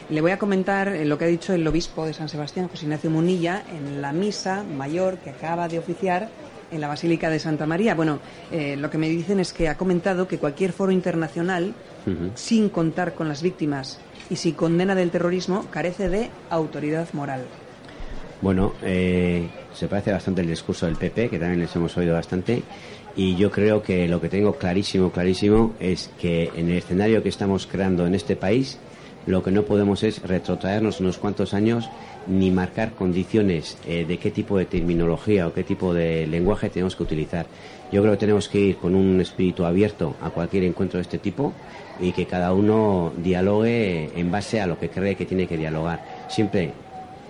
le 0.10 0.22
voy 0.22 0.32
a 0.32 0.40
comentar 0.40 0.92
lo 1.06 1.18
que 1.20 1.26
ha 1.26 1.28
dicho 1.28 1.54
el 1.54 1.68
obispo 1.68 2.06
de 2.06 2.14
San 2.14 2.30
Sebastián, 2.30 2.68
José 2.68 2.86
Ignacio 2.86 3.12
Munilla, 3.12 3.64
en 3.72 4.02
la 4.02 4.12
misa 4.12 4.64
mayor 4.64 5.20
que 5.20 5.30
acaba 5.30 5.68
de 5.68 5.78
oficiar 5.78 6.30
en 6.72 6.82
la 6.82 6.88
Basílica 6.88 7.30
de 7.30 7.40
Santa 7.40 7.66
María. 7.66 7.96
Bueno, 7.96 8.20
eh, 8.52 8.76
lo 8.78 8.90
que 8.90 8.98
me 8.98 9.10
dicen 9.10 9.40
es 9.40 9.54
que 9.54 9.70
ha 9.70 9.78
comentado 9.78 10.28
que 10.28 10.38
cualquier 10.38 10.72
foro 10.74 10.92
internacional, 10.92 11.74
sin 12.34 12.70
contar 12.70 13.14
con 13.14 13.28
las 13.28 13.44
víctimas 13.44 14.00
y 14.32 14.36
sin 14.38 14.56
condena 14.56 14.96
del 14.96 15.12
terrorismo, 15.12 15.66
carece 15.70 16.10
de 16.10 16.30
autoridad 16.50 17.08
moral. 17.14 17.44
Bueno, 18.42 18.74
eh, 18.82 19.48
se 19.74 19.88
parece 19.88 20.12
bastante 20.12 20.42
el 20.42 20.48
discurso 20.48 20.86
del 20.86 20.96
PP, 20.96 21.30
que 21.30 21.38
también 21.40 21.60
les 21.60 21.76
hemos 21.76 21.96
oído 21.98 22.14
bastante, 22.14 22.64
y 23.16 23.36
yo 23.36 23.52
creo 23.52 23.84
que 23.84 24.08
lo 24.08 24.22
que 24.22 24.30
tengo 24.30 24.56
clarísimo, 24.56 25.12
clarísimo, 25.12 25.76
es 25.80 26.10
que 26.20 26.52
en 26.56 26.70
el 26.70 26.78
escenario 26.78 27.22
que 27.22 27.30
estamos 27.30 27.68
creando 27.68 28.08
en 28.08 28.16
este 28.16 28.36
país, 28.36 28.80
lo 29.26 29.44
que 29.44 29.52
no 29.52 29.64
podemos 29.64 30.04
es 30.04 30.22
retrotraernos 30.22 31.00
unos 31.00 31.18
cuantos 31.18 31.54
años 31.54 31.90
ni 32.28 32.52
marcar 32.52 32.94
condiciones 32.94 33.78
eh, 33.86 34.06
de 34.06 34.18
qué 34.18 34.32
tipo 34.32 34.58
de 34.58 34.66
terminología 34.66 35.48
o 35.48 35.54
qué 35.54 35.64
tipo 35.64 35.94
de 35.94 36.28
lenguaje 36.28 36.70
tenemos 36.70 36.96
que 36.96 37.04
utilizar. 37.04 37.46
Yo 37.92 38.02
creo 38.02 38.14
que 38.14 38.20
tenemos 38.20 38.48
que 38.48 38.60
ir 38.60 38.78
con 38.78 38.96
un 38.96 39.20
espíritu 39.20 39.66
abierto 39.66 40.16
a 40.22 40.30
cualquier 40.30 40.64
encuentro 40.64 40.98
de 40.98 41.04
este 41.04 41.18
tipo 41.18 41.54
y 42.00 42.12
que 42.12 42.26
cada 42.26 42.54
uno 42.54 43.12
dialogue 43.18 44.12
en 44.16 44.32
base 44.32 44.62
a 44.62 44.68
lo 44.68 44.80
que 44.80 44.90
cree 44.90 45.16
que 45.16 45.26
tiene 45.26 45.48
que 45.48 45.58
dialogar. 45.58 46.04
Siempre 46.30 46.72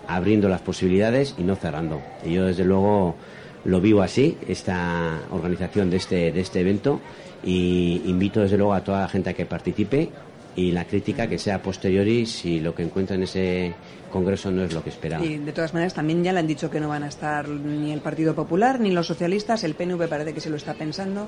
abriendo 0.08 0.50
las 0.50 0.62
posibilidades 0.62 1.36
y 1.38 1.44
no 1.44 1.56
cerrando. 1.56 2.02
Y 2.26 2.34
yo, 2.34 2.46
desde 2.48 2.66
luego, 2.66 3.16
lo 3.64 3.80
vivo 3.80 4.02
así, 4.02 4.38
esta 4.48 5.20
organización 5.32 5.90
de 5.90 5.98
este, 5.98 6.32
de 6.32 6.42
este 6.42 6.62
evento, 6.62 7.00
y 7.44 8.02
invito, 8.06 8.42
desde 8.42 8.58
luego, 8.58 8.74
a 8.74 8.84
toda 8.84 9.02
la 9.02 9.08
gente 9.08 9.30
a 9.30 9.34
que 9.34 9.46
participe 9.46 10.10
y 10.56 10.72
la 10.72 10.86
crítica 10.86 11.28
que 11.28 11.38
sea 11.38 11.62
posteriori 11.62 12.26
si 12.26 12.60
lo 12.60 12.76
que 12.76 12.84
encuentra 12.84 13.16
en 13.16 13.24
ese 13.24 13.74
congreso 14.12 14.52
no 14.52 14.64
es 14.64 14.74
lo 14.74 14.84
que 14.84 14.90
esperaba. 14.90 15.24
Y 15.24 15.38
de 15.38 15.52
todas 15.52 15.74
maneras 15.74 15.94
también 15.94 16.24
ya 16.24 16.34
le 16.34 16.40
han 16.40 16.48
dicho 16.48 16.70
que 16.70 16.80
no 16.80 16.90
van 16.90 17.04
a 17.04 17.08
estar 17.08 17.48
ni 17.48 17.92
el 17.92 18.02
Partido 18.02 18.36
Popular 18.36 18.80
ni 18.80 18.92
los 18.92 19.08
socialistas, 19.08 19.64
el 19.64 19.76
PNV 19.76 20.08
parece 20.08 20.34
que 20.34 20.42
se 20.42 20.50
lo 20.50 20.58
está 20.58 20.74
pensando. 20.74 21.28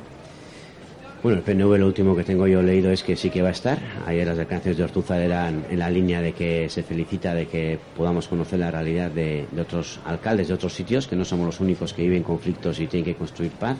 Bueno, 1.23 1.37
el 1.37 1.43
PNV 1.43 1.77
lo 1.77 1.85
último 1.85 2.15
que 2.15 2.23
tengo 2.23 2.47
yo 2.47 2.63
leído 2.63 2.91
es 2.91 3.03
que 3.03 3.15
sí 3.15 3.29
que 3.29 3.43
va 3.43 3.49
a 3.49 3.51
estar. 3.51 3.77
Ayer 4.07 4.25
las 4.25 4.37
declaraciones 4.37 4.79
de 4.79 4.83
Ortuzar 4.83 5.21
eran 5.21 5.65
en 5.69 5.77
la 5.77 5.87
línea 5.87 6.19
de 6.19 6.33
que 6.33 6.67
se 6.67 6.81
felicita 6.81 7.35
de 7.35 7.47
que 7.47 7.77
podamos 7.95 8.27
conocer 8.27 8.57
la 8.57 8.71
realidad 8.71 9.11
de, 9.11 9.45
de 9.51 9.61
otros 9.61 9.99
alcaldes 10.03 10.47
de 10.47 10.55
otros 10.55 10.73
sitios, 10.73 11.07
que 11.07 11.15
no 11.15 11.23
somos 11.23 11.45
los 11.45 11.59
únicos 11.59 11.93
que 11.93 12.01
viven 12.01 12.23
conflictos 12.23 12.79
y 12.79 12.87
tienen 12.87 13.05
que 13.05 13.15
construir 13.15 13.51
paz 13.51 13.77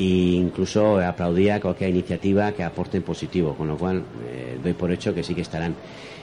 e 0.00 0.32
incluso 0.34 0.98
aplaudía 0.98 1.60
cualquier 1.60 1.90
iniciativa 1.90 2.52
que 2.52 2.64
aporte 2.64 2.96
en 2.96 3.02
positivo, 3.02 3.54
con 3.54 3.68
lo 3.68 3.76
cual 3.76 4.02
eh, 4.26 4.58
doy 4.62 4.72
por 4.72 4.90
hecho 4.90 5.14
que 5.14 5.22
sí 5.22 5.34
que 5.34 5.42
estarán. 5.42 5.74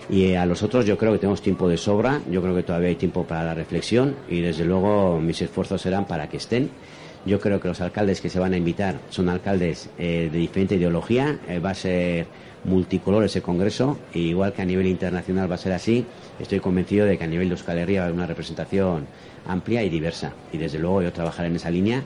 Y 0.09 0.23
eh, 0.23 0.37
a 0.37 0.47
los 0.47 0.63
otros 0.63 0.83
yo 0.87 0.97
creo 0.97 1.13
que 1.13 1.19
tenemos 1.19 1.43
tiempo 1.43 1.69
de 1.69 1.77
sobra, 1.77 2.19
yo 2.31 2.41
creo 2.41 2.55
que 2.55 2.63
todavía 2.63 2.89
hay 2.89 2.95
tiempo 2.95 3.25
para 3.25 3.43
la 3.43 3.53
reflexión 3.53 4.15
y 4.27 4.41
desde 4.41 4.65
luego 4.65 5.19
mis 5.19 5.39
esfuerzos 5.43 5.79
serán 5.79 6.05
para 6.05 6.27
que 6.27 6.37
estén. 6.37 6.71
Yo 7.27 7.39
creo 7.39 7.59
que 7.59 7.67
los 7.67 7.79
alcaldes 7.79 8.19
que 8.19 8.29
se 8.29 8.39
van 8.39 8.53
a 8.53 8.57
invitar 8.57 8.99
son 9.09 9.29
alcaldes 9.29 9.89
eh, 9.99 10.29
de 10.31 10.37
diferente 10.39 10.75
ideología, 10.75 11.37
va 11.63 11.71
a 11.71 11.75
ser 11.75 12.25
multicolor 12.63 13.25
ese 13.25 13.43
congreso, 13.43 13.99
e 14.11 14.19
igual 14.19 14.53
que 14.53 14.63
a 14.63 14.65
nivel 14.65 14.87
internacional 14.87 15.51
va 15.51 15.55
a 15.55 15.59
ser 15.59 15.73
así, 15.73 16.03
estoy 16.39 16.59
convencido 16.61 17.05
de 17.05 17.17
que 17.17 17.25
a 17.25 17.27
nivel 17.27 17.49
de 17.49 17.53
Euskal 17.53 17.77
Herria 17.77 17.99
va 17.99 18.05
a 18.05 18.07
haber 18.07 18.17
una 18.17 18.27
representación 18.27 19.05
amplia 19.45 19.83
y 19.83 19.89
diversa. 19.89 20.33
Y 20.51 20.57
desde 20.57 20.79
luego 20.79 21.03
yo 21.03 21.13
trabajaré 21.13 21.49
en 21.49 21.57
esa 21.57 21.69
línea 21.69 22.03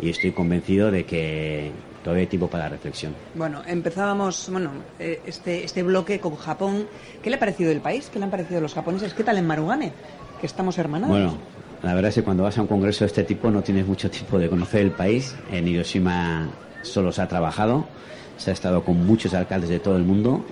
y 0.00 0.10
estoy 0.10 0.32
convencido 0.32 0.90
de 0.90 1.04
que 1.04 1.70
todavía 2.02 2.22
hay 2.22 2.26
tiempo 2.26 2.48
para 2.48 2.64
la 2.64 2.70
reflexión. 2.70 3.14
Bueno, 3.34 3.62
empezábamos 3.66 4.48
bueno, 4.50 4.70
eh, 4.98 5.20
este, 5.26 5.64
este 5.64 5.82
bloque 5.82 6.20
con 6.20 6.36
Japón. 6.36 6.86
¿Qué 7.22 7.30
le 7.30 7.36
ha 7.36 7.38
parecido 7.38 7.70
el 7.70 7.80
país? 7.80 8.10
¿Qué 8.12 8.18
le 8.18 8.24
han 8.24 8.30
parecido 8.30 8.60
los 8.60 8.74
japoneses? 8.74 9.14
¿Qué 9.14 9.24
tal 9.24 9.38
en 9.38 9.46
Marugane? 9.46 9.92
Que 10.40 10.46
estamos 10.46 10.76
hermanados. 10.78 11.16
Bueno, 11.16 11.38
la 11.82 11.94
verdad 11.94 12.10
es 12.10 12.16
que 12.16 12.22
cuando 12.22 12.42
vas 12.42 12.58
a 12.58 12.62
un 12.62 12.66
congreso 12.66 13.04
de 13.04 13.06
este 13.06 13.24
tipo 13.24 13.50
no 13.50 13.62
tienes 13.62 13.86
mucho 13.86 14.10
tiempo 14.10 14.38
de 14.38 14.48
conocer 14.48 14.82
el 14.82 14.90
país. 14.90 15.34
En 15.50 15.66
Hiroshima 15.66 16.48
solo 16.82 17.12
se 17.12 17.22
ha 17.22 17.28
trabajado, 17.28 17.86
se 18.36 18.50
ha 18.50 18.52
estado 18.52 18.84
con 18.84 19.06
muchos 19.06 19.32
alcaldes 19.34 19.70
de 19.70 19.78
todo 19.78 19.96
el 19.96 20.04
mundo 20.04 20.44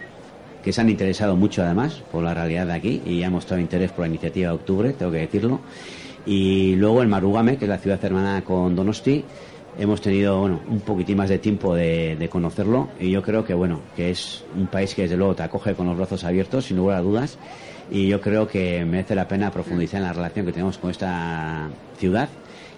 que 0.62 0.72
se 0.72 0.80
han 0.80 0.88
interesado 0.88 1.36
mucho 1.36 1.62
además 1.62 2.02
por 2.10 2.22
la 2.22 2.34
realidad 2.34 2.66
de 2.66 2.72
aquí 2.72 3.02
y 3.04 3.22
ha 3.22 3.30
mostrado 3.30 3.60
interés 3.60 3.90
por 3.90 4.00
la 4.00 4.08
iniciativa 4.08 4.48
de 4.48 4.54
octubre, 4.54 4.92
tengo 4.92 5.10
que 5.10 5.18
decirlo. 5.18 5.60
Y 6.26 6.76
luego 6.76 7.02
en 7.02 7.08
Marugame, 7.08 7.56
que 7.56 7.64
es 7.64 7.68
la 7.68 7.78
ciudad 7.78 8.04
hermana 8.04 8.42
con 8.44 8.76
Donosti, 8.76 9.24
hemos 9.78 10.00
tenido 10.00 10.40
bueno, 10.40 10.60
un 10.68 10.80
poquitín 10.80 11.16
más 11.16 11.28
de 11.28 11.38
tiempo 11.38 11.74
de, 11.74 12.28
conocerlo. 12.30 12.88
Y 13.00 13.10
yo 13.10 13.22
creo 13.22 13.44
que 13.44 13.54
bueno 13.54 13.80
que 13.96 14.10
es 14.10 14.44
un 14.56 14.66
país 14.66 14.94
que 14.94 15.02
desde 15.02 15.16
luego 15.16 15.34
te 15.34 15.42
acoge 15.42 15.74
con 15.74 15.86
los 15.86 15.96
brazos 15.96 16.24
abiertos 16.24 16.66
sin 16.66 16.76
lugar 16.76 16.98
a 16.98 17.02
dudas. 17.02 17.38
Y 17.90 18.06
yo 18.06 18.20
creo 18.20 18.46
que 18.46 18.84
merece 18.84 19.14
la 19.14 19.28
pena 19.28 19.50
profundizar 19.50 20.00
en 20.00 20.06
la 20.06 20.12
relación 20.12 20.46
que 20.46 20.52
tenemos 20.52 20.78
con 20.78 20.90
esta 20.90 21.68
ciudad 21.98 22.28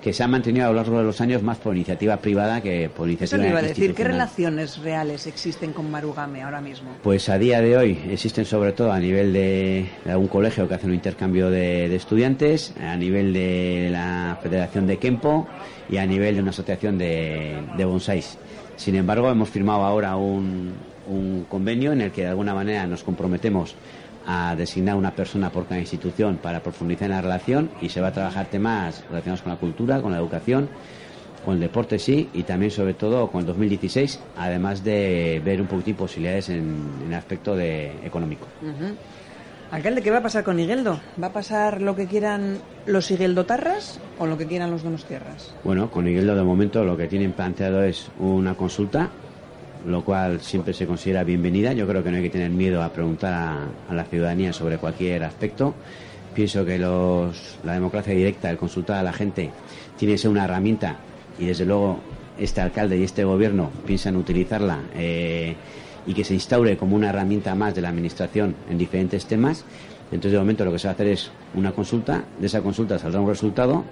que 0.05 0.12
se 0.12 0.23
ha 0.23 0.29
mantenido 0.29 0.67
a 0.67 0.69
lo 0.69 0.75
largo 0.75 0.99
de 0.99 1.05
los 1.05 1.19
años 1.23 1.43
más 1.43 1.57
por 1.57 1.75
iniciativa 1.75 2.19
privada 2.19 2.61
que 2.61 2.90
por 2.95 3.09
iniciativa 3.09 3.43
Eso 3.43 3.51
iba 3.51 3.59
a 3.59 3.62
decir, 3.62 3.95
¿qué 3.95 4.05
relaciones 4.05 4.77
reales 4.77 5.27
existen 5.27 5.73
con 5.73 5.90
Marugame 5.90 6.43
ahora 6.43 6.61
mismo? 6.61 6.90
Pues 7.03 7.31
a 7.31 7.38
día 7.38 7.62
de 7.62 7.75
hoy 7.79 7.99
existen 8.11 8.45
sobre 8.45 8.73
todo 8.73 8.93
a 8.93 8.99
nivel 8.99 9.33
de, 9.33 9.88
algún 10.05 10.29
colegio 10.29 10.69
que 10.69 10.75
hace 10.75 10.87
un 10.87 10.93
intercambio 10.93 11.49
de, 11.49 11.97
estudiantes, 11.97 12.75
a 12.83 12.95
nivel 12.99 13.33
de 13.33 13.88
la 13.90 14.38
Federación 14.43 14.87
de 14.87 14.99
Kempo 14.99 15.49
y 15.88 15.97
a 15.97 16.05
nivel 16.05 16.35
de 16.35 16.43
una 16.43 16.51
asociación 16.51 16.99
de, 16.99 17.57
de 17.75 17.85
bonsáis. 17.87 18.37
Sin 18.77 18.97
embargo, 18.97 19.31
hemos 19.31 19.49
firmado 19.49 19.85
ahora 19.85 20.17
un, 20.17 20.75
un 21.07 21.47
convenio 21.49 21.93
en 21.93 22.03
el 22.03 22.12
que 22.12 22.23
de 22.23 22.29
alguna 22.29 22.53
manera 22.53 22.87
nos 22.87 23.03
comprometemos 23.03 23.75
a 24.27 24.55
designar 24.57 24.97
una 24.97 25.15
persona 25.15 25.51
por 25.51 25.67
cada 25.67 25.81
institución 25.81 26.39
para 26.39 26.63
profundizar 26.63 27.07
en 27.07 27.17
la 27.17 27.23
relación 27.23 27.71
y 27.81 27.89
se 27.89 28.01
va 28.01 28.09
a 28.09 28.13
trabajar 28.13 28.47
temas 28.47 29.05
relacionados 29.09 29.43
con 29.43 29.53
la 29.53 29.59
cultura, 29.59 30.01
con 30.01 30.13
la 30.13 30.19
educación 30.19 30.69
con 31.45 31.55
el 31.55 31.61
deporte 31.61 31.99
sí 31.99 32.29
y 32.33 32.43
también 32.43 32.71
sobre 32.71 32.95
todo 32.95 33.31
con 33.31 33.43
el 33.43 33.47
2016, 33.47 34.21
además 34.37 34.83
de 34.83 35.43
ver 35.45 35.61
un 35.61 35.67
poquitín 35.67 35.95
posibilidades 35.95 36.49
en, 36.49 36.89
en 37.03 37.09
el 37.09 37.15
aspecto 37.15 37.55
de 37.55 37.93
económico. 38.05 38.47
Alcalde, 39.71 40.03
¿qué 40.03 40.11
va 40.11 40.19
a 40.19 40.23
pasar 40.23 40.45
con 40.45 40.59
Igueldo? 40.59 41.01
¿Va 41.23 41.29
a 41.29 41.33
pasar 41.33 41.81
lo 41.81 41.97
que 41.97 42.07
quieran 42.07 42.59
los 42.87 43.11
Igueldotarras 43.11 44.01
o 44.19 44.27
lo 44.27 44.39
que 44.39 44.47
quieran 44.47 44.71
los 44.71 44.83
Donostierras? 44.83 45.55
Bueno, 45.65 45.91
con 45.91 46.07
Igueldo 46.07 46.37
de 46.37 46.43
momento 46.43 46.85
lo 46.85 46.97
que 46.97 47.09
tienen 47.09 47.33
planteado 47.33 47.83
es 47.83 48.09
una 48.19 48.55
consulta, 48.55 49.11
lo 49.87 50.05
cual 50.05 50.40
siempre 50.40 50.73
se 50.73 50.87
considera 50.87 51.25
bienvenida. 51.25 51.73
Yo 51.73 51.87
creo 51.87 52.03
que 52.03 52.11
no 52.11 52.16
hay 52.16 52.23
que 52.23 52.31
tener 52.31 52.51
miedo 52.51 52.83
a 52.83 52.90
preguntar 52.90 53.68
a, 53.88 53.94
la 53.94 54.05
ciudadanía 54.05 54.53
sobre 54.53 54.79
cualquier 54.79 55.25
aspecto. 55.25 55.75
Pienso 56.35 56.64
que 56.64 56.79
los, 56.79 57.59
la 57.64 57.75
democracia 57.75 58.14
directa, 58.14 58.51
el 58.51 58.57
consultar 58.57 58.99
a 58.99 59.03
la 59.03 59.12
gente, 59.12 59.51
tiene 59.97 60.14
que 60.14 60.18
ser 60.18 60.31
una 60.31 60.44
herramienta 60.44 60.97
y 61.38 61.47
desde 61.47 61.64
luego 61.64 61.99
este 62.38 62.61
alcalde 62.61 62.99
y 62.99 63.05
este 63.05 63.25
gobierno 63.25 63.70
piensan 63.87 64.16
utilizarla 64.16 64.81
eh, 64.94 65.55
y 66.07 66.14
que 66.14 66.25
se 66.25 66.35
instaure 66.35 66.77
como 66.77 66.97
una 66.97 67.11
herramienta 67.11 67.55
más 67.55 67.75
de 67.75 67.83
la 67.83 67.90
administración 67.90 68.55
en 68.68 68.79
diferentes 68.79 69.27
temas. 69.27 69.64
Entonces, 70.11 70.33
de 70.33 70.38
momento, 70.38 70.64
lo 70.64 70.73
que 70.73 70.79
se 70.79 70.87
va 70.87 70.92
a 70.92 70.94
hacer 70.94 71.09
es 71.09 71.31
una 71.55 71.73
consulta. 71.73 72.25
De 72.38 72.47
esa 72.47 72.61
consulta 72.61 72.99
saldrá 72.99 73.20
un 73.20 73.29
resultado 73.29 73.85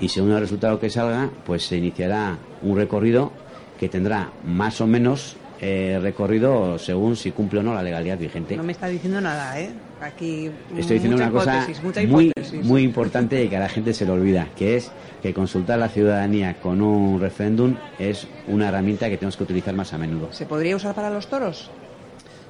y 0.00 0.08
según 0.08 0.32
el 0.32 0.40
resultado 0.40 0.80
que 0.80 0.90
salga, 0.90 1.30
pues 1.44 1.66
se 1.66 1.76
iniciará 1.76 2.38
un 2.62 2.76
recorrido 2.76 3.32
que 3.78 3.88
tendrá 3.88 4.30
más 4.46 4.80
o 4.80 4.86
menos 4.86 5.36
eh, 5.60 5.98
recorrido 6.00 6.78
según 6.78 7.16
si 7.16 7.30
cumple 7.32 7.60
o 7.60 7.62
no 7.62 7.74
la 7.74 7.82
legalidad 7.82 8.18
vigente. 8.18 8.56
No 8.56 8.62
me 8.62 8.72
está 8.72 8.86
diciendo 8.88 9.20
nada, 9.20 9.58
¿eh? 9.60 9.70
Aquí 10.00 10.50
Estoy 10.76 10.94
diciendo 11.00 11.16
una 11.16 11.30
cosa 11.30 11.66
muy, 12.06 12.32
muy 12.62 12.82
importante 12.84 13.42
y 13.44 13.48
que 13.48 13.56
a 13.56 13.60
la 13.60 13.68
gente 13.68 13.92
se 13.92 14.04
le 14.04 14.12
olvida, 14.12 14.46
que 14.56 14.76
es 14.76 14.92
que 15.20 15.34
consultar 15.34 15.74
a 15.74 15.78
la 15.78 15.88
ciudadanía 15.88 16.54
con 16.60 16.80
un 16.80 17.20
referéndum 17.20 17.74
es 17.98 18.28
una 18.46 18.68
herramienta 18.68 19.08
que 19.08 19.16
tenemos 19.16 19.36
que 19.36 19.42
utilizar 19.42 19.74
más 19.74 19.92
a 19.92 19.98
menudo. 19.98 20.28
¿Se 20.32 20.46
podría 20.46 20.76
usar 20.76 20.94
para 20.94 21.10
los 21.10 21.26
toros? 21.26 21.68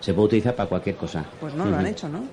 Se 0.01 0.13
puede 0.13 0.27
utilizar 0.27 0.55
para 0.55 0.69
cualquier 0.69 0.97
cosa. 0.97 1.25
Pues 1.41 1.55
no 1.55 1.65
lo 1.65 1.77
han 1.77 1.87
hecho, 1.87 2.09
¿no? 2.09 2.25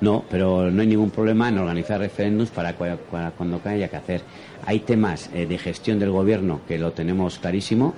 No, 0.00 0.24
pero 0.30 0.70
no 0.70 0.80
hay 0.82 0.88
ningún 0.88 1.10
problema 1.10 1.48
en 1.48 1.58
organizar 1.58 1.98
referéndums 2.00 2.50
para, 2.50 2.76
cua- 2.76 2.96
cua- 3.10 3.32
cuando 3.36 3.60
haya 3.64 3.88
que 3.88 3.96
hacer. 3.96 4.20
Hay 4.66 4.80
temas 4.80 5.30
eh, 5.34 5.46
de 5.46 5.58
gestión 5.58 5.98
del 5.98 6.10
gobierno 6.10 6.60
que 6.66 6.78
lo 6.78 6.92
tenemos 6.92 7.38
clarísimo 7.38 7.94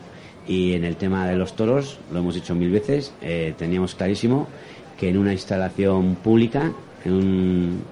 y 0.46 0.74
en 0.74 0.84
el 0.84 0.96
tema 0.96 1.26
de 1.26 1.36
los 1.36 1.54
toros, 1.56 1.98
lo 2.12 2.18
hemos 2.18 2.34
dicho 2.34 2.54
mil 2.54 2.70
veces, 2.70 3.12
eh, 3.22 3.54
teníamos 3.56 3.94
clarísimo 3.94 4.46
que 4.98 5.08
en 5.08 5.18
una 5.18 5.32
instalación 5.32 6.16
pública 6.16 6.72
en 7.04 7.12
un- 7.12 7.82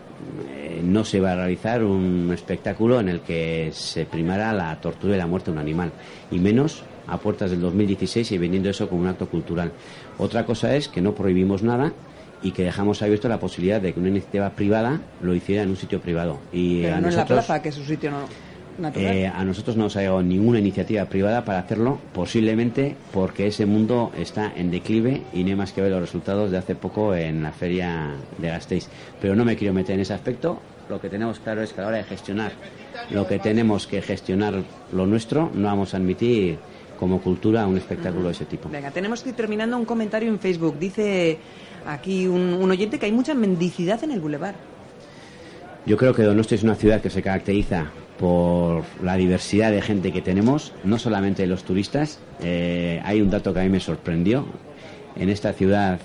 eh, 0.55 0.81
no 0.85 1.05
se 1.05 1.21
va 1.21 1.33
a 1.33 1.37
realizar 1.37 1.83
un 1.83 2.31
espectáculo 2.33 3.01
en 3.01 3.09
el 3.09 3.21
que 3.21 3.71
se 3.73 4.05
primara 4.05 4.53
la 4.53 4.81
tortura 4.81 5.15
y 5.15 5.19
la 5.19 5.27
muerte 5.27 5.47
de 5.51 5.53
un 5.53 5.59
animal, 5.59 5.91
y 6.31 6.39
menos 6.39 6.83
a 7.09 7.19
puertas 7.19 7.51
del 7.51 7.61
2016 7.61 8.31
y 8.33 8.39
vendiendo 8.39 8.71
eso 8.71 8.89
como 8.89 9.03
un 9.03 9.09
acto 9.09 9.27
cultural. 9.29 9.73
Otra 10.19 10.45
cosa 10.47 10.77
es 10.77 10.89
que 10.89 11.01
no 11.01 11.15
prohibimos 11.15 11.63
nada 11.63 11.93
y 12.43 12.53
que 12.53 12.63
dejamos 12.65 13.03
abierto 13.03 13.29
la 13.29 13.41
posibilidad 13.41 13.81
de 13.81 13.93
que 13.93 14.01
una 14.01 14.09
iniciativa 14.11 14.51
privada 14.51 15.01
lo 15.23 15.35
hiciera 15.35 15.63
en 15.63 15.71
un 15.71 15.77
sitio 15.77 16.01
privado. 16.01 16.39
Y 16.53 16.83
Pero 16.83 16.95
a 16.97 17.01
no 17.01 17.09
en 17.09 17.17
la 17.17 17.25
plaza, 17.25 17.61
que 17.63 17.69
es 17.71 17.75
su 17.75 17.85
sitio 17.85 18.11
no. 18.11 18.19
Eh, 18.95 19.27
a 19.27 19.45
nosotros 19.45 19.77
no 19.77 19.85
nos 19.85 19.97
ha 19.97 20.01
llegado 20.01 20.23
ninguna 20.23 20.59
iniciativa 20.59 21.05
privada 21.07 21.45
para 21.45 21.59
hacerlo, 21.59 21.99
posiblemente 22.13 22.97
porque 23.13 23.47
ese 23.47 23.67
mundo 23.67 24.13
está 24.17 24.53
en 24.55 24.71
declive 24.71 25.23
y 25.33 25.45
no 25.45 25.51
hay 25.51 25.57
más 25.57 25.73
que 25.73 25.83
ver 25.83 25.91
los 25.91 26.01
resultados 26.01 26.51
de 26.51 26.59
hace 26.59 26.75
poco 26.75 27.15
en 27.15 27.43
la 27.43 27.53
feria 27.53 28.11
de 28.39 28.49
Gasteiz. 28.49 28.89
Pero 29.21 29.35
no 29.35 29.45
me 29.45 29.57
quiero 29.57 29.75
meter 29.75 29.95
en 29.95 30.01
ese 30.01 30.15
aspecto. 30.15 30.61
Lo 30.89 31.01
que 31.01 31.09
tenemos 31.09 31.39
claro 31.39 31.63
es 31.63 31.73
que 31.73 31.81
a 31.81 31.85
la 31.85 31.89
hora 31.89 31.97
de 31.99 32.05
gestionar 32.05 32.53
lo 33.11 33.27
que 33.27 33.39
tenemos 33.39 33.87
que 33.87 34.03
gestionar 34.03 34.55
lo 34.93 35.07
nuestro, 35.07 35.51
no 35.55 35.69
vamos 35.69 35.95
a 35.95 35.97
admitir 35.97 36.59
como 36.99 37.21
cultura 37.21 37.67
un 37.67 37.77
espectáculo 37.77 38.27
de 38.27 38.33
ese 38.33 38.45
tipo. 38.45 38.69
Venga, 38.69 38.91
tenemos 38.91 39.23
que 39.23 39.31
ir 39.31 39.35
terminando 39.35 39.77
un 39.77 39.85
comentario 39.85 40.29
en 40.29 40.39
Facebook. 40.39 40.79
Dice 40.79 41.39
aquí 41.87 42.27
un, 42.27 42.55
un 42.55 42.71
oyente 42.71 42.99
que 42.99 43.07
hay 43.07 43.13
mucha 43.13 43.35
mendicidad 43.35 44.03
en 44.05 44.13
el 44.13 44.21
bulevar. 44.21 44.55
Yo 45.85 45.97
creo 45.97 46.15
que 46.15 46.23
Donosti 46.23 46.55
es 46.55 46.63
una 46.63 46.77
ciudad 46.77 47.01
que 47.01 47.11
se 47.11 47.23
caracteriza 47.23 47.91
por 48.23 48.85
la 49.03 49.17
diversidad 49.17 49.73
de 49.73 49.83
gente 49.83 50.13
que 50.13 50.23
tenemos, 50.23 50.73
no 50.85 51.01
solamente 51.01 51.45
los 51.49 51.65
turistas. 51.65 52.21
Eh, 52.41 53.03
hay 53.05 53.21
un 53.21 53.31
dato 53.31 53.53
que 53.53 53.59
a 53.59 53.65
mí 53.65 53.69
me 53.69 53.81
sorprendió. 53.81 54.47
En 55.17 55.29
esta 55.29 55.53
ciudad 55.53 55.99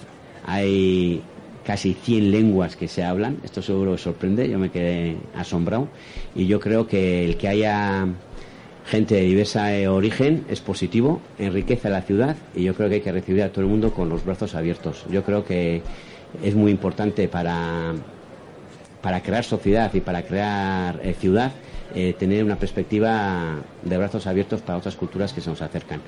hay 0.43 1.21
casi 1.63 1.93
100 1.93 2.31
lenguas 2.31 2.75
que 2.75 2.87
se 2.87 3.03
hablan. 3.03 3.37
Esto 3.43 3.61
seguro 3.61 3.91
que 3.91 3.99
sorprende. 3.99 4.49
Yo 4.49 4.57
me 4.57 4.71
quedé 4.71 5.17
asombrado. 5.35 5.89
Y 6.33 6.47
yo 6.47 6.59
creo 6.59 6.87
que 6.87 7.23
el 7.23 7.37
que 7.37 7.49
haya 7.49 8.07
gente 8.87 9.13
de 9.13 9.21
diversa 9.21 9.77
eh, 9.77 9.87
origen 9.87 10.43
es 10.49 10.59
positivo, 10.59 11.21
enriquece 11.37 11.87
a 11.87 11.91
la 11.91 12.01
ciudad 12.01 12.35
y 12.55 12.63
yo 12.63 12.73
creo 12.73 12.89
que 12.89 12.95
hay 12.95 13.01
que 13.01 13.11
recibir 13.11 13.43
a 13.43 13.49
todo 13.49 13.61
el 13.61 13.67
mundo 13.67 13.93
con 13.93 14.09
los 14.09 14.25
brazos 14.25 14.55
abiertos. 14.55 15.05
Yo 15.11 15.23
creo 15.23 15.45
que 15.45 15.83
es 16.41 16.55
muy 16.55 16.71
importante 16.71 17.27
para 17.27 17.93
para 19.01 19.21
crear 19.21 19.43
sociedad 19.43 19.93
y 19.93 20.01
para 20.01 20.23
crear 20.23 20.99
eh, 21.03 21.13
ciudad, 21.13 21.51
eh, 21.95 22.13
tener 22.17 22.43
una 22.43 22.57
perspectiva 22.57 23.55
de 23.83 23.97
brazos 23.97 24.27
abiertos 24.27 24.61
para 24.61 24.77
otras 24.77 24.95
culturas 24.95 25.33
que 25.33 25.41
se 25.41 25.49
nos 25.49 25.61
acercan. 25.61 26.01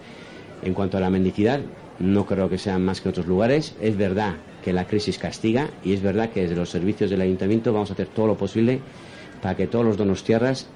En 0.62 0.74
cuanto 0.74 0.98
a 0.98 1.00
la 1.00 1.10
mendicidad, 1.10 1.62
no 2.00 2.26
creo 2.26 2.50
que 2.50 2.58
sean 2.58 2.84
más 2.84 3.02
que 3.02 3.10
otros 3.10 3.28
lugares. 3.28 3.76
Es 3.82 3.98
verdad 3.98 4.36
que 4.64 4.74
la 4.74 4.86
crisis 4.86 5.18
castiga 5.18 5.70
y 5.84 5.94
es 5.94 6.02
verdad 6.02 6.30
que 6.30 6.42
desde 6.42 6.56
los 6.56 6.70
servicios 6.70 7.10
del 7.10 7.22
ayuntamiento 7.22 7.72
vamos 7.72 7.90
a 7.90 7.94
hacer 7.94 8.08
todo 8.08 8.28
lo 8.28 8.38
posible 8.38 8.80
para 9.42 9.56
que 9.56 9.68
todos 9.68 9.86
los 9.86 9.98
donostiarras 9.98 10.68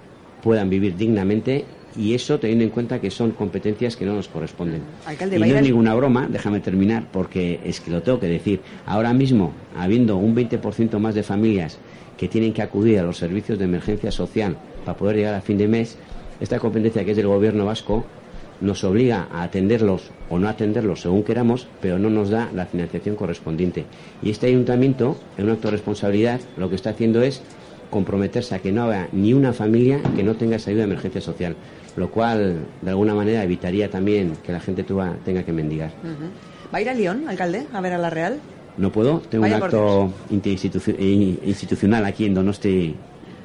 puedan 0.42 0.70
vivir 0.70 0.96
dignamente 0.96 1.66
y 1.96 2.14
eso 2.14 2.40
teniendo 2.40 2.64
en 2.64 2.70
cuenta 2.72 3.00
que 3.00 3.12
son 3.12 3.32
competencias 3.32 3.96
que 3.96 4.06
no 4.06 4.16
nos 4.16 4.28
corresponden. 4.28 4.82
Alcalde, 5.06 5.36
y 5.36 5.40
¿va 5.40 5.46
a 5.46 5.50
no 5.50 5.56
es 5.56 5.62
ninguna 5.62 5.94
broma, 5.94 6.28
déjame 6.30 6.60
terminar, 6.60 7.08
porque 7.12 7.60
es 7.64 7.80
que 7.80 7.92
lo 7.92 8.02
tengo 8.02 8.20
que 8.20 8.28
decir. 8.28 8.62
Ahora 8.86 9.14
mismo, 9.14 9.54
habiendo 9.78 10.18
un 10.18 10.36
20% 10.36 10.98
más 11.00 11.14
de 11.14 11.24
familias 11.24 11.78
que 12.18 12.28
tienen 12.28 12.54
que 12.54 12.62
acudir 12.62 13.00
a 13.00 13.04
los 13.04 13.18
servicios 13.18 13.60
de 13.60 13.66
emergencia 13.66 14.12
social 14.12 14.58
para 14.86 14.98
poder 14.98 15.16
llegar 15.18 15.34
a 15.36 15.42
fin 15.42 15.58
de 15.58 15.68
mes, 15.68 15.98
esta 16.40 16.60
competencia 16.60 17.04
que 17.06 17.12
es 17.12 17.18
del 17.18 17.28
gobierno 17.28 17.66
vasco 17.66 18.06
nos 18.62 18.84
obliga 18.84 19.28
a 19.34 19.44
atenderlos 19.44 20.12
o 20.30 20.40
no 20.40 20.48
atenderlos 20.48 21.02
según 21.02 21.24
queramos, 21.24 21.68
pero 21.82 22.00
no 22.00 22.10
nos 22.10 22.30
da 22.30 22.50
la 22.54 22.66
financiación 22.66 23.16
correspondiente. 23.16 23.86
Y 24.22 24.30
este 24.30 24.48
ayuntamiento, 24.48 25.18
en 25.38 25.46
un 25.46 25.52
acto 25.52 25.68
de 25.68 25.72
responsabilidad, 25.74 26.40
lo 26.58 26.70
que 26.70 26.76
está 26.76 26.92
haciendo 26.92 27.22
es 27.22 27.42
comprometerse 27.90 28.56
a 28.56 28.60
que 28.60 28.72
no 28.72 28.84
haga 28.84 29.08
ni 29.12 29.34
una 29.34 29.54
familia 29.54 30.00
que 30.16 30.24
no 30.24 30.36
tenga 30.36 30.56
esa 30.56 30.70
ayuda 30.70 30.84
de 30.86 30.92
emergencia 30.92 31.22
social, 31.22 31.56
lo 31.98 32.10
cual 32.10 32.66
de 32.82 32.90
alguna 32.90 33.14
manera 33.14 33.44
evitaría 33.44 33.90
también 33.90 34.34
que 34.44 34.52
la 34.52 34.60
gente 34.60 34.84
tuva- 34.84 35.16
tenga 35.26 35.44
que 35.44 35.52
mendigar. 35.54 35.92
¿Va 36.74 36.78
a 36.78 36.82
ir 36.82 36.90
a 36.90 36.94
León, 36.94 37.26
alcalde, 37.28 37.68
a 37.74 37.82
ver 37.82 37.94
a 37.94 37.98
la 37.98 38.10
Real? 38.10 38.40
No 38.78 38.92
puedo, 38.92 39.20
tengo 39.30 39.44
Vaya 39.44 39.58
un 39.58 39.64
acto 39.64 40.12
institucional 41.12 42.06
aquí 42.06 42.26
en 42.26 42.34
Donosti 42.34 42.96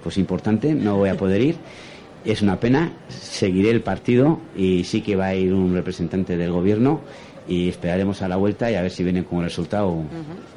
pues 0.08 0.16
importante, 0.16 0.72
no 0.72 0.96
voy 0.96 1.10
a 1.10 1.18
poder 1.18 1.42
ir. 1.42 1.56
Es 2.24 2.40
una 2.40 2.58
pena, 2.58 2.92
seguiré 3.10 3.68
el 3.68 3.82
partido 3.82 4.40
y 4.56 4.84
sí 4.84 5.02
que 5.02 5.16
va 5.16 5.26
a 5.26 5.34
ir 5.34 5.52
un 5.52 5.74
representante 5.74 6.38
del 6.38 6.50
gobierno 6.50 7.02
y 7.48 7.68
esperaremos 7.68 8.22
a 8.22 8.28
la 8.28 8.36
vuelta 8.36 8.70
y 8.70 8.74
a 8.74 8.82
ver 8.82 8.90
si 8.90 9.02
vienen 9.02 9.24
con 9.24 9.38
un 9.38 9.44
resultado 9.44 10.02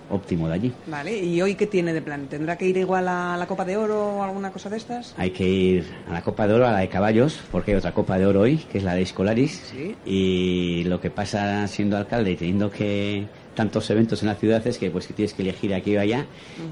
óptimo 0.10 0.48
de 0.48 0.54
allí. 0.54 0.74
Vale, 0.88 1.18
¿y 1.18 1.42
hoy 1.42 1.56
qué 1.56 1.66
tiene 1.66 1.94
de 1.94 2.02
plan? 2.02 2.28
¿Tendrá 2.28 2.58
que 2.58 2.68
ir 2.68 2.78
igual 2.78 3.08
a 3.08 3.38
la 3.38 3.48
Copa 3.48 3.64
de 3.66 3.78
Oro 3.78 4.18
o 4.18 4.24
alguna 4.24 4.52
cosa 4.52 4.70
de 4.70 4.78
estas? 4.78 5.16
Hay 5.18 5.32
que 5.32 5.48
ir 5.48 5.86
a 6.10 6.14
la 6.14 6.22
Copa 6.22 6.48
de 6.48 6.54
Oro, 6.54 6.68
a 6.68 6.72
la 6.72 6.80
de 6.80 6.90
caballos, 6.90 7.40
porque 7.52 7.72
hay 7.72 7.78
otra 7.78 7.94
Copa 7.94 8.20
de 8.20 8.26
Oro 8.26 8.42
hoy, 8.42 8.58
que 8.58 8.80
es 8.80 8.84
la 8.84 8.94
de 8.94 9.02
Escolaris. 9.04 9.72
Sí. 9.72 9.96
Y 10.06 10.84
lo 10.86 11.00
que 11.00 11.10
pasa 11.10 11.66
siendo 11.68 11.98
alcalde 11.98 12.32
y 12.32 12.36
teniendo 12.36 12.70
que 12.70 13.26
tantos 13.56 13.90
eventos 13.90 14.22
en 14.22 14.28
la 14.28 14.36
ciudad 14.36 14.66
es 14.66 14.78
que 14.78 14.90
pues 14.92 15.08
que 15.08 15.14
tienes 15.14 15.34
que 15.34 15.42
elegir 15.42 15.74
aquí 15.74 15.96
o 15.96 16.00
allá 16.00 16.26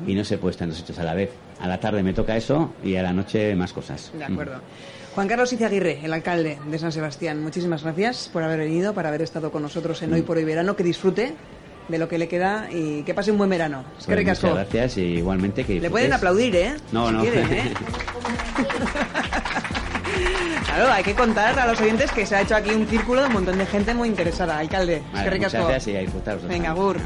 y 0.08 0.15
no 0.15 0.23
se 0.23 0.38
puede 0.38 0.51
estar 0.51 0.65
en 0.65 0.71
dos 0.71 0.79
sitios 0.79 0.99
a 0.99 1.03
la 1.03 1.13
vez. 1.13 1.32
A 1.60 1.67
la 1.67 1.79
tarde 1.79 2.03
me 2.03 2.13
toca 2.13 2.36
eso 2.38 2.73
y 2.84 2.95
a 2.95 3.03
la 3.03 3.13
noche 3.13 3.55
más 3.55 3.73
cosas. 3.73 4.12
De 4.17 4.23
acuerdo. 4.23 4.62
Juan 5.15 5.28
Carlos 5.28 5.52
Izaguirre, 5.52 6.00
el 6.04 6.13
alcalde 6.13 6.60
de 6.65 6.80
San 6.80 6.91
Sebastián, 6.91 7.41
muchísimas 7.41 7.84
gracias 7.84 8.30
por 8.32 8.43
haber 8.43 8.60
venido, 8.60 8.93
por 8.93 9.06
haber 9.06 9.22
estado 9.22 9.52
con 9.52 9.62
nosotros 9.63 10.02
en 10.02 10.13
Hoy 10.13 10.22
por 10.22 10.38
Hoy 10.38 10.45
Verano. 10.45 10.76
Que 10.76 10.84
disfrute 10.84 11.34
de 11.88 11.98
lo 11.98 12.08
que 12.08 12.17
le 12.17 12.28
queda 12.28 12.67
y 12.72 13.04
que 13.04 13.13
pase 13.13 13.32
un 13.32 13.38
buen 13.38 13.50
verano. 13.50 13.84
Es 14.00 14.06
que 14.06 14.13
Pues 14.13 14.26
muchas 14.28 14.54
gracias 14.54 14.98
y 14.98 15.02
igualmente 15.17 15.65
que 15.65 15.80
Le 15.80 15.89
pueden 15.89 16.12
disfrutes. 16.12 16.15
aplaudir, 16.30 16.56
¿eh? 16.56 16.74
No, 16.91 17.08
Si 17.08 17.13
no. 17.13 17.22
quieren, 17.22 17.52
¿eh? 17.52 17.74
claro, 20.65 20.91
hay 20.93 21.04
que 21.04 21.15
contar 21.15 21.58
a 21.60 21.65
los 21.67 21.82
oyentes 21.82 22.12
que 22.12 22.26
se 22.26 22.36
ha 22.36 22.41
hecho 22.41 22.56
aquí 22.56 22.69
un 22.69 22.88
círculo 22.88 23.22
de 23.22 23.28
un 23.28 23.34
montón 23.34 23.58
de 23.58 23.65
gente 23.65 23.93
muy 23.95 24.08
interesada. 24.08 24.60
Alcalde, 24.60 24.98
es 24.98 25.02
Vale, 25.12 25.12
que 25.12 25.36
muchas 25.38 25.52
ricasco. 25.52 25.67
gracias 25.67 25.88
y 25.93 25.98
a 25.98 26.02
disfrutar 26.02 26.39
Venga. 26.48 26.72
Gur. 26.74 26.98